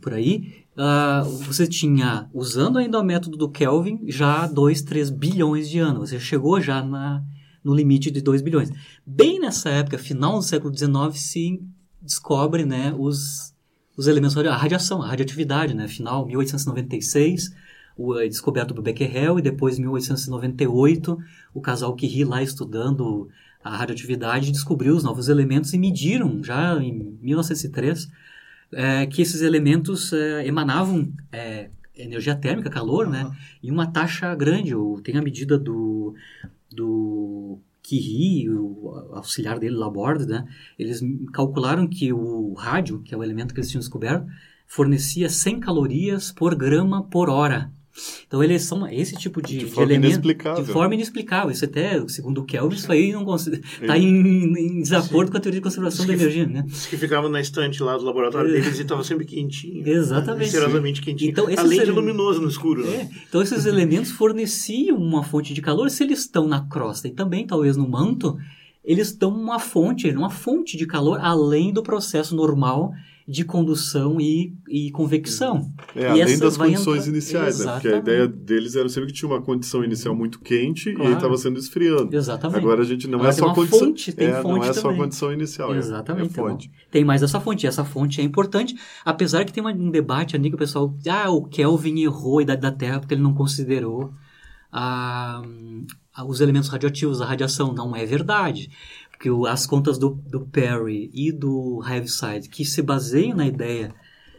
por 0.00 0.14
aí, 0.14 0.64
ah, 0.76 1.22
você 1.46 1.66
tinha, 1.66 2.28
usando 2.32 2.78
ainda 2.78 2.98
o 2.98 3.04
método 3.04 3.36
do 3.36 3.48
Kelvin, 3.48 4.00
já 4.06 4.46
2, 4.46 4.82
3 4.82 5.10
bilhões 5.10 5.68
de 5.68 5.78
anos. 5.78 6.08
Você 6.10 6.18
chegou 6.18 6.60
já 6.60 6.82
na, 6.82 7.22
no 7.62 7.74
limite 7.74 8.10
de 8.10 8.20
2 8.20 8.40
bilhões. 8.40 8.70
Bem 9.06 9.38
nessa 9.38 9.68
época, 9.68 9.98
final 9.98 10.38
do 10.38 10.42
século 10.42 10.74
XIX, 10.74 10.90
se 11.14 11.60
descobre 12.00 12.64
né, 12.64 12.94
os, 12.98 13.54
os 13.96 14.06
elementos, 14.06 14.36
a 14.36 14.56
radiação, 14.56 15.02
a 15.02 15.06
radioatividade, 15.08 15.74
né, 15.74 15.86
final 15.86 16.26
1896, 16.26 17.50
o, 18.00 18.18
é 18.18 18.26
descoberto 18.26 18.74
por 18.74 18.82
Becquerel, 18.82 19.38
e 19.38 19.42
depois 19.42 19.78
1898, 19.78 21.18
o 21.52 21.60
casal 21.60 21.94
Curie 21.94 22.24
lá 22.24 22.42
estudando 22.42 23.28
a 23.62 23.76
radioatividade 23.76 24.50
descobriu 24.50 24.96
os 24.96 25.04
novos 25.04 25.28
elementos 25.28 25.74
e 25.74 25.78
mediram 25.78 26.42
já 26.42 26.82
em 26.82 27.18
1903 27.20 28.10
é, 28.72 29.06
que 29.06 29.20
esses 29.20 29.42
elementos 29.42 30.12
é, 30.14 30.46
emanavam 30.46 31.12
é, 31.30 31.68
energia 31.94 32.34
térmica, 32.34 32.70
calor, 32.70 33.06
né? 33.08 33.30
E 33.62 33.70
uma 33.70 33.86
taxa 33.86 34.34
grande. 34.34 34.72
Tem 35.02 35.16
a 35.18 35.22
medida 35.22 35.58
do, 35.58 36.14
do 36.70 37.58
Curie, 37.86 38.48
o 38.48 39.10
auxiliar 39.12 39.58
dele, 39.58 39.76
Laborde, 39.76 40.26
né? 40.26 40.46
Eles 40.78 41.00
calcularam 41.34 41.86
que 41.86 42.12
o 42.12 42.54
rádio, 42.54 43.02
que 43.02 43.14
é 43.14 43.18
o 43.18 43.22
elemento 43.22 43.52
que 43.52 43.60
eles 43.60 43.68
tinham 43.68 43.80
descoberto, 43.80 44.26
fornecia 44.66 45.28
100 45.28 45.60
calorias 45.60 46.32
por 46.32 46.54
grama 46.54 47.02
por 47.02 47.28
hora. 47.28 47.70
Então 48.26 48.42
eles 48.42 48.62
são 48.62 48.86
esse 48.88 49.16
tipo 49.16 49.42
de, 49.42 49.58
De 49.58 49.64
de 49.64 49.70
forma 49.70 49.90
elemento 49.90 50.12
inexplicável. 50.12 50.64
de 50.64 50.72
forma 50.72 50.94
inexplicável. 50.94 51.50
Isso 51.50 51.64
até, 51.64 52.06
segundo 52.08 52.40
o 52.40 52.44
Kelvin, 52.44 52.76
isso 52.76 52.90
aí 52.92 53.12
não 53.12 53.34
está 53.34 53.98
em, 53.98 54.06
em 54.06 54.82
desacordo 54.82 55.30
com 55.30 55.36
a 55.36 55.40
teoria 55.40 55.60
de 55.60 55.64
conservação 55.64 56.06
da 56.06 56.12
energia, 56.14 56.46
né? 56.46 56.64
Os 56.68 56.86
que 56.86 56.96
ficavam 56.96 57.28
na 57.30 57.40
estante 57.40 57.82
lá 57.82 57.96
do 57.96 58.04
laboratório 58.04 58.50
deles 58.50 58.78
e 58.78 58.82
estava 58.82 59.02
sempre 59.04 59.24
quentinho. 59.24 59.86
Exatamente. 59.86 60.44
Misteriosamente 60.44 61.02
quentinho. 61.02 61.30
Então, 61.30 61.48
esses 61.48 61.58
Além 61.64 61.78
de 61.78 61.84
ele- 61.86 61.92
luminoso 61.92 62.40
no 62.40 62.48
escuro. 62.48 62.84
É, 62.86 62.90
Né? 62.98 63.10
então 63.28 63.42
esses 63.42 63.66
elementos 63.66 64.10
forneciam 64.10 64.96
uma 64.96 65.22
fonte 65.22 65.52
de 65.52 65.60
calor. 65.60 65.90
Se 65.90 66.02
eles 66.04 66.20
estão 66.20 66.46
na 66.46 66.60
crosta 66.68 67.08
e 67.08 67.10
também 67.10 67.46
talvez 67.46 67.76
no 67.76 67.88
manto, 67.88 68.36
eles 68.84 69.12
dão 69.12 69.30
uma 69.34 69.58
fonte, 69.58 70.08
uma 70.10 70.30
fonte 70.30 70.76
de 70.76 70.86
calor 70.86 71.18
além 71.20 71.72
do 71.72 71.82
processo 71.82 72.34
normal 72.34 72.92
de 73.30 73.44
condução 73.44 74.20
e, 74.20 74.56
e 74.68 74.90
convecção. 74.90 75.72
É, 75.94 76.16
E 76.16 76.22
além 76.22 76.36
das 76.38 76.56
condições 76.56 77.06
iniciais, 77.06 77.60
né? 77.60 77.72
Porque 77.74 77.86
a 77.86 77.90
Exatamente. 77.92 78.02
ideia 78.02 78.26
deles 78.26 78.74
era 78.74 78.88
sempre 78.88 79.06
que 79.06 79.12
tinha 79.12 79.28
uma 79.30 79.40
condição 79.40 79.84
inicial 79.84 80.16
muito 80.16 80.40
quente 80.40 80.92
Claro. 80.92 81.12
e 81.12 81.14
estava 81.14 81.36
sendo 81.36 81.56
esfriando. 81.58 82.14
Exatamente. 82.16 82.58
Agora 82.58 82.82
a 82.82 82.84
gente 82.84 83.06
não 83.06 83.18
Agora 83.20 83.30
é 83.30 83.32
só 83.36 83.54
condição. 83.54 83.78
fonte, 83.78 84.12
tem 84.12 84.26
é, 84.26 84.32
não 84.32 84.42
fonte 84.42 84.68
é 84.68 84.72
só 84.72 84.82
também. 84.82 84.96
condição 84.98 85.32
inicial, 85.32 85.72
é- 85.72 85.78
Exatamente. 85.78 86.26
é 86.30 86.32
fonte. 86.32 86.66
então, 86.74 86.88
tem 86.90 87.04
mais 87.04 87.22
essa 87.22 87.38
fonte. 87.38 87.64
E 87.64 87.68
essa 87.68 87.84
fonte 87.84 88.20
é 88.20 88.24
importante, 88.24 88.74
apesar 89.04 89.44
que 89.44 89.52
tem 89.52 89.64
um 89.64 89.90
debate 89.92 90.34
ali 90.34 90.48
que 90.48 90.56
o 90.56 90.58
pessoal. 90.58 90.92
Ah, 91.08 91.30
o 91.30 91.44
Kelvin 91.44 92.00
errou 92.00 92.40
a 92.40 92.42
idade 92.42 92.60
da 92.62 92.72
Terra 92.72 92.98
porque 92.98 93.14
ele 93.14 93.22
não 93.22 93.32
considerou 93.32 94.12
a- 94.72 95.42
a- 96.14 96.24
os 96.24 96.40
elementos 96.40 96.68
radioativos, 96.68 97.20
a 97.20 97.26
radiação. 97.26 97.72
Não 97.72 97.94
é 97.94 98.04
verdade. 98.04 98.70
Porque 99.20 99.30
o- 99.30 99.44
as 99.44 99.66
contas 99.66 99.98
do, 99.98 100.18
do 100.30 100.40
Perry 100.46 101.10
e 101.12 101.30
do 101.30 101.82
Heaviside, 101.86 102.48
que 102.48 102.64
se 102.64 102.80
baseiam 102.80 103.36
na 103.36 103.46
ideia 103.46 103.94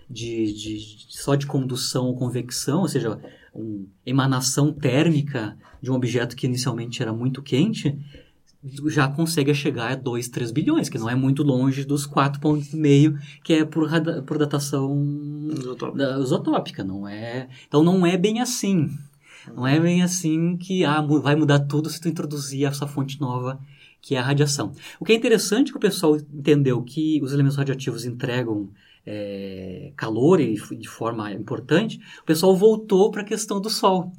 de, 0.09 0.51
de- 0.53 1.05
só 1.07 1.35
de 1.35 1.45
condução 1.45 2.05
ou 2.07 2.15
convecção, 2.17 2.81
ou 2.81 2.87
seja, 2.87 3.19
uma 3.53 3.85
emanação 4.03 4.73
térmica 4.73 5.55
de 5.79 5.91
um 5.91 5.93
objeto 5.93 6.35
que 6.35 6.47
inicialmente 6.47 6.99
era 6.99 7.13
muito 7.13 7.43
quente, 7.43 7.95
já 8.87 9.07
consegue 9.07 9.53
chegar 9.53 9.91
a 9.91 9.95
2, 9.95 10.27
3 10.29 10.49
bilhões, 10.49 10.89
que 10.89 10.97
não 10.97 11.07
é 11.07 11.13
muito 11.13 11.43
longe 11.43 11.85
dos 11.85 12.07
4,5 12.07 13.19
que 13.43 13.53
é 13.53 13.63
por, 13.65 13.87
por 14.25 14.39
datação 14.39 14.97
Isotópica. 15.51 16.19
isotópica, 16.23 16.83
não 16.83 17.07
é? 17.07 17.47
Então 17.67 17.83
não 17.83 18.03
é 18.03 18.17
bem 18.17 18.41
assim. 18.41 18.89
Não 19.55 19.67
é 19.67 19.79
bem 19.79 20.01
assim 20.01 20.57
que 20.57 20.83
ah, 20.83 21.01
vai 21.01 21.35
mudar 21.35 21.59
tudo 21.59 21.87
se 21.87 22.01
tu 22.01 22.07
introduzir 22.07 22.65
essa 22.65 22.87
fonte 22.87 23.19
nova, 23.21 23.59
que 24.01 24.15
é 24.15 24.19
a 24.19 24.23
radiação. 24.23 24.71
O 24.99 25.05
que 25.05 25.11
é 25.13 25.15
interessante 25.15 25.71
que 25.71 25.77
o 25.77 25.81
pessoal 25.81 26.15
entendeu 26.17 26.81
que 26.81 27.19
os 27.23 27.31
elementos 27.33 27.57
radioativos 27.57 28.05
entregam 28.05 28.69
é, 29.05 29.91
calor 29.95 30.39
e 30.39 30.55
de 30.77 30.87
forma 30.87 31.31
importante, 31.33 31.99
o 32.21 32.25
pessoal 32.25 32.55
voltou 32.55 33.09
para 33.11 33.21
a 33.21 33.25
questão 33.25 33.59
do 33.59 33.69
Sol. 33.69 34.11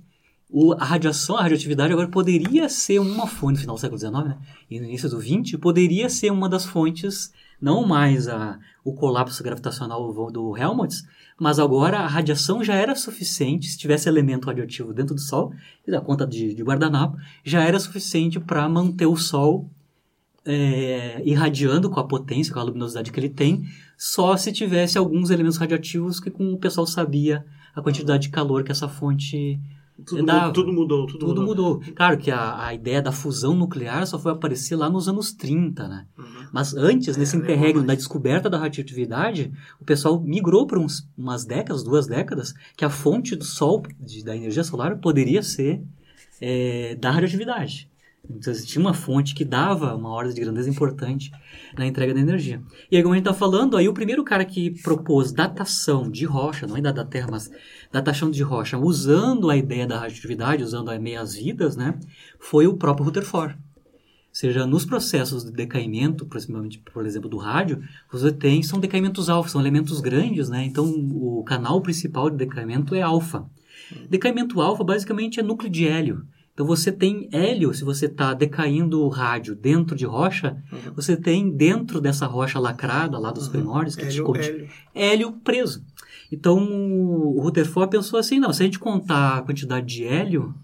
O- 0.50 0.72
a 0.74 0.84
radiação, 0.84 1.36
a 1.36 1.42
radioatividade 1.42 1.92
agora 1.92 2.08
poderia 2.08 2.68
ser 2.68 2.98
uma 2.98 3.26
fonte, 3.26 3.54
no 3.54 3.60
final 3.60 3.76
do 3.76 3.80
século 3.80 3.98
XIX, 3.98 4.12
né? 4.28 4.38
e 4.70 4.78
no 4.80 4.86
início 4.86 5.08
do 5.08 5.20
XX, 5.20 5.58
poderia 5.60 6.08
ser 6.08 6.30
uma 6.30 6.48
das 6.48 6.64
fontes, 6.66 7.32
não 7.62 7.86
mais 7.86 8.26
a, 8.28 8.58
o 8.84 8.92
colapso 8.92 9.42
gravitacional 9.42 10.12
do- 10.30 10.56
Helmholtz, 10.56 11.06
mas 11.38 11.58
agora 11.58 12.00
a 12.00 12.06
radiação 12.06 12.62
já 12.62 12.74
era 12.74 12.94
suficiente, 12.94 13.66
se 13.68 13.78
tivesse 13.78 14.08
elemento 14.08 14.46
radioativo 14.46 14.92
dentro 14.92 15.14
do 15.14 15.20
Sol, 15.20 15.52
da 15.86 16.00
conta 16.00 16.26
de, 16.26 16.54
de 16.54 16.62
guardanapo, 16.62 17.16
já 17.44 17.62
era 17.62 17.78
suficiente 17.78 18.38
para 18.40 18.68
manter 18.68 19.06
o 19.06 19.16
Sol 19.16 19.70
é, 20.44 21.22
irradiando 21.24 21.88
com 21.88 22.00
a 22.00 22.04
potência, 22.06 22.52
com 22.52 22.58
a 22.60 22.64
luminosidade 22.64 23.12
que 23.12 23.20
ele 23.20 23.28
tem, 23.28 23.64
só 23.96 24.36
se 24.36 24.52
tivesse 24.52 24.98
alguns 24.98 25.30
elementos 25.30 25.56
radioativos 25.58 26.18
que 26.18 26.30
com 26.30 26.52
o 26.52 26.58
pessoal 26.58 26.86
sabia 26.86 27.44
a 27.74 27.80
quantidade 27.80 28.24
de 28.24 28.28
calor 28.30 28.64
que 28.64 28.72
essa 28.72 28.88
fonte 28.88 29.58
Tudo, 30.06 30.24
dava. 30.24 30.46
mu- 30.48 30.52
tudo 30.52 30.72
mudou, 30.72 31.06
tudo, 31.06 31.18
tudo 31.18 31.42
mudou. 31.42 31.80
Claro 31.94 32.18
que 32.18 32.30
a, 32.30 32.66
a 32.66 32.74
ideia 32.74 33.00
da 33.02 33.12
fusão 33.12 33.54
nuclear 33.54 34.06
só 34.06 34.18
foi 34.18 34.32
aparecer 34.32 34.76
lá 34.76 34.88
nos 34.90 35.08
anos 35.08 35.32
30, 35.32 35.88
né? 35.88 36.06
Uhum. 36.18 36.46
Mas 36.52 36.74
antes, 36.74 37.16
nesse 37.16 37.36
É, 37.36 37.38
interregno 37.38 37.82
da 37.82 37.94
descoberta 37.94 38.48
da 38.50 38.58
radioatividade, 38.58 39.52
o 39.80 39.84
pessoal 39.84 40.20
migrou 40.20 40.66
para 40.66 40.78
umas 41.16 41.44
décadas, 41.44 41.82
duas 41.82 42.06
décadas, 42.06 42.52
que 42.76 42.84
a 42.84 42.90
fonte 42.90 43.34
do 43.36 43.44
Sol, 43.44 43.82
de- 44.00 44.24
da 44.24 44.36
energia 44.36 44.64
solar, 44.64 44.98
poderia 44.98 45.42
ser 45.42 45.82
é, 46.40 46.96
da 46.96 47.10
radioatividade. 47.10 47.88
Então, 48.30 48.52
tinha 48.54 48.80
uma 48.80 48.94
fonte 48.94 49.34
que 49.34 49.44
dava 49.44 49.96
uma 49.96 50.08
ordem 50.10 50.32
de 50.32 50.40
grandeza 50.40 50.70
importante 50.70 51.32
na 51.76 51.84
entrega 51.84 52.14
da 52.14 52.20
energia. 52.20 52.62
E 52.90 52.96
aí, 52.96 53.02
como 53.02 53.14
a 53.14 53.16
gente 53.16 53.26
está 53.28 53.34
falando, 53.36 53.76
aí 53.76 53.88
o 53.88 53.92
primeiro 53.92 54.22
cara 54.22 54.44
que 54.44 54.70
propôs 54.80 55.32
datação 55.32 56.08
de 56.08 56.24
rocha, 56.24 56.64
não 56.66 56.76
é 56.76 56.80
da 56.80 57.04
Terra, 57.04 57.26
mas 57.32 57.50
datação 57.92 58.30
de 58.30 58.42
rocha, 58.42 58.78
usando 58.78 59.50
a 59.50 59.56
ideia 59.56 59.86
da 59.86 59.98
radioatividade, 59.98 60.62
usando 60.64 60.90
as 60.90 61.00
meias-vidas, 61.00 61.76
né, 61.76 61.98
foi 62.40 62.66
o 62.66 62.74
próprio 62.74 63.04
Rutherford. 63.04 63.54
Ou 63.54 64.34
seja, 64.34 64.66
nos 64.66 64.86
processos 64.86 65.44
de 65.44 65.52
decaimento, 65.52 66.24
principalmente, 66.24 66.78
por 66.78 67.04
exemplo, 67.04 67.28
do 67.28 67.36
rádio, 67.36 67.82
você 68.10 68.32
tem, 68.32 68.62
são 68.62 68.80
decaimentos 68.80 69.28
alfa, 69.28 69.50
são 69.50 69.60
elementos 69.60 70.00
grandes, 70.00 70.48
né? 70.48 70.64
Então, 70.64 70.86
o 70.86 71.44
canal 71.44 71.82
principal 71.82 72.30
de 72.30 72.38
decaimento 72.38 72.94
é 72.94 73.02
alfa. 73.02 73.44
Decaimento 74.08 74.58
alfa, 74.62 74.82
basicamente, 74.82 75.38
é 75.38 75.42
núcleo 75.42 75.70
de 75.70 75.86
hélio. 75.86 76.24
Então, 76.54 76.64
você 76.66 76.90
tem 76.90 77.28
hélio, 77.30 77.74
se 77.74 77.84
você 77.84 78.06
está 78.06 78.32
decaindo 78.32 79.02
o 79.02 79.08
rádio 79.10 79.54
dentro 79.54 79.94
de 79.94 80.06
rocha, 80.06 80.56
Uhum. 80.72 80.94
você 80.94 81.14
tem 81.14 81.50
dentro 81.54 82.00
dessa 82.00 82.26
rocha 82.26 82.58
lacrada, 82.58 83.18
lá 83.18 83.32
dos 83.32 83.48
primórdios, 83.48 83.96
que 83.96 84.02
te 84.06 84.12
Hélio, 84.14 84.24
conti- 84.24 84.48
hélio. 84.48 84.68
hélio 84.94 85.32
preso. 85.44 85.82
Então, 86.32 86.58
o 86.66 87.38
Rutherford 87.42 87.90
pensou 87.90 88.18
assim, 88.18 88.40
não, 88.40 88.52
se 88.52 88.62
a 88.62 88.64
gente 88.64 88.78
contar 88.78 89.36
a 89.38 89.42
quantidade 89.42 89.86
de 89.86 90.04
hélio 90.04 90.54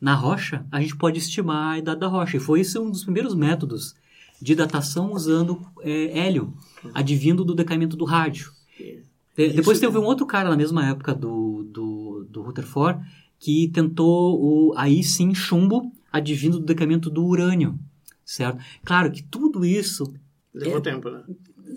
na 0.00 0.14
rocha, 0.14 0.66
a 0.70 0.80
gente 0.82 0.94
pode 0.96 1.18
estimar 1.18 1.72
a 1.72 1.78
idade 1.78 1.98
da 2.00 2.06
rocha. 2.06 2.36
E 2.36 2.40
foi 2.40 2.60
esse 2.60 2.78
um 2.78 2.90
dos 2.90 3.02
primeiros 3.04 3.34
métodos 3.34 3.94
de 4.42 4.54
datação 4.54 5.12
usando 5.12 5.66
é, 5.80 6.18
hélio, 6.26 6.52
advindo 6.92 7.42
do 7.42 7.54
decaimento 7.54 7.96
do 7.96 8.04
rádio. 8.04 8.50
De- 8.78 9.46
Isso- 9.46 9.56
depois 9.56 9.80
teve 9.80 9.96
um 9.96 10.04
outro 10.04 10.26
cara 10.26 10.50
na 10.50 10.56
mesma 10.56 10.86
época 10.86 11.14
do, 11.14 11.64
do, 11.72 12.26
do 12.30 12.42
Rutherford 12.42 13.00
que 13.38 13.68
tentou 13.68 14.38
o, 14.40 14.74
aí 14.76 15.02
sim 15.02 15.34
chumbo 15.34 15.90
advindo 16.12 16.58
do 16.58 16.64
decaimento 16.66 17.08
do 17.10 17.24
urânio, 17.24 17.78
certo? 18.24 18.58
Claro 18.84 19.10
que 19.10 19.22
tudo 19.22 19.64
isso 19.64 20.12
Levou 20.54 20.78
É. 20.78 20.80
tempo, 20.82 21.10
né? 21.10 21.22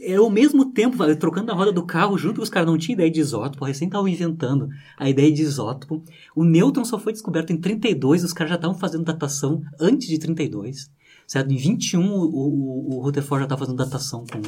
É 0.02 0.16
ao 0.16 0.30
mesmo 0.30 0.72
tempo, 0.72 0.98
trocando 1.16 1.52
a 1.52 1.56
roda 1.56 1.72
do 1.72 1.86
carro, 1.86 2.18
junto 2.18 2.42
os 2.42 2.50
caras 2.50 2.68
não 2.68 2.78
tinham 2.78 2.96
ideia 2.96 3.12
de 3.12 3.20
isótopo, 3.20 3.66
recém 3.66 3.88
estavam 3.88 4.08
inventando 4.08 4.70
a 4.98 5.10
ideia 5.10 5.32
de 5.32 5.42
isótopo. 5.42 6.04
O 6.36 6.44
nêutron 6.44 6.86
só 6.86 7.00
foi 7.00 7.14
descoberto 7.14 7.52
em 7.52 7.58
32, 7.58 8.24
os 8.24 8.34
caras 8.34 8.50
já 8.52 8.56
estavam 8.56 8.78
fazendo 8.78 9.04
datação 9.04 9.62
antes 9.80 10.08
de 10.08 10.18
32. 10.20 10.90
certo? 11.26 11.52
Em 11.52 11.58
21, 11.58 12.02
o, 12.02 12.24
o, 12.24 12.96
o 12.96 13.02
Rutherford 13.02 13.42
já 13.42 13.46
estava 13.46 13.60
fazendo 13.60 13.78
datação 13.78 14.26
com, 14.26 14.42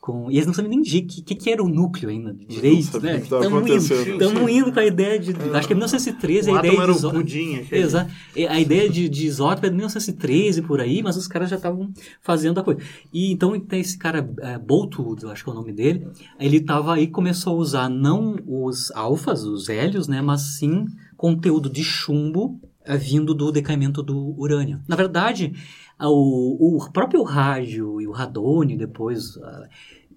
com... 0.00 0.30
E 0.30 0.34
eles 0.34 0.46
não 0.46 0.54
sabem 0.54 0.70
nem 0.70 0.80
o 0.80 0.82
que, 0.82 1.02
que, 1.02 1.34
que, 1.34 1.50
era 1.50 1.62
o 1.62 1.68
núcleo 1.68 2.08
ainda, 2.08 2.32
direito, 2.32 2.98
né? 3.00 3.18
Estamos 3.18 3.68
indo, 3.68 4.48
indo 4.48 4.72
com 4.72 4.80
a 4.80 4.86
ideia 4.86 5.18
de... 5.18 5.32
É, 5.32 5.56
acho 5.56 5.66
que 5.66 5.74
é 5.74 5.76
1913 5.76 6.50
a 6.50 6.58
ideia 6.58 6.76
de... 6.76 6.90
Isótopo, 6.90 7.18
pudim, 7.18 7.66
Exato. 7.70 8.10
A 8.48 8.60
ideia 8.60 8.88
de, 8.88 9.08
de 9.08 9.26
isótopo 9.26 9.66
é 9.66 9.68
de 9.68 9.76
1913, 9.76 10.62
por 10.62 10.80
aí, 10.80 11.02
mas 11.02 11.16
os 11.16 11.28
caras 11.28 11.50
já 11.50 11.56
estavam 11.56 11.92
fazendo 12.20 12.58
a 12.60 12.64
coisa. 12.64 12.80
E 13.12 13.30
então 13.30 13.58
tem 13.60 13.80
esse 13.80 13.98
cara, 13.98 14.28
é, 14.40 14.58
Boltwood, 14.58 15.26
acho 15.26 15.44
que 15.44 15.50
é 15.50 15.52
o 15.52 15.56
nome 15.56 15.72
dele, 15.72 16.08
ele 16.38 16.56
estava 16.56 16.94
aí, 16.94 17.06
começou 17.06 17.54
a 17.54 17.56
usar 17.56 17.88
não 17.88 18.36
os 18.46 18.90
alfas, 18.92 19.44
os 19.44 19.68
hélios, 19.68 20.08
né? 20.08 20.22
Mas 20.22 20.58
sim 20.58 20.86
conteúdo 21.16 21.68
de 21.68 21.84
chumbo 21.84 22.58
vindo 22.96 23.34
do 23.34 23.52
decaimento 23.52 24.02
do 24.02 24.34
urânio. 24.38 24.80
Na 24.88 24.96
verdade, 24.96 25.52
o, 25.98 26.76
o 26.76 26.90
próprio 26.92 27.22
rádio 27.22 28.00
e 28.00 28.06
o 28.06 28.12
radônio, 28.12 28.76
depois, 28.76 29.36
uh, 29.36 29.68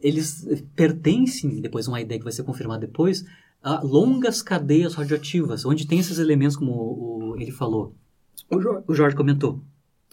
eles 0.01 0.45
pertencem, 0.75 1.62
depois 1.62 1.88
uma 1.88 2.01
ideia 2.01 2.19
que 2.19 2.23
vai 2.25 2.33
ser 2.33 2.43
confirmada 2.43 2.81
depois, 2.81 3.25
a 3.62 3.81
longas 3.81 4.41
cadeias 4.41 4.93
radioativas, 4.93 5.65
onde 5.65 5.88
tem 5.88 5.99
esses 5.99 6.19
elementos, 6.19 6.57
como 6.57 6.71
o, 6.71 7.31
o, 7.31 7.38
ele 7.38 7.51
falou. 7.51 7.95
O 8.49 8.59
Jorge, 8.59 8.83
o 8.88 8.93
Jorge 8.93 9.15
comentou. 9.15 9.62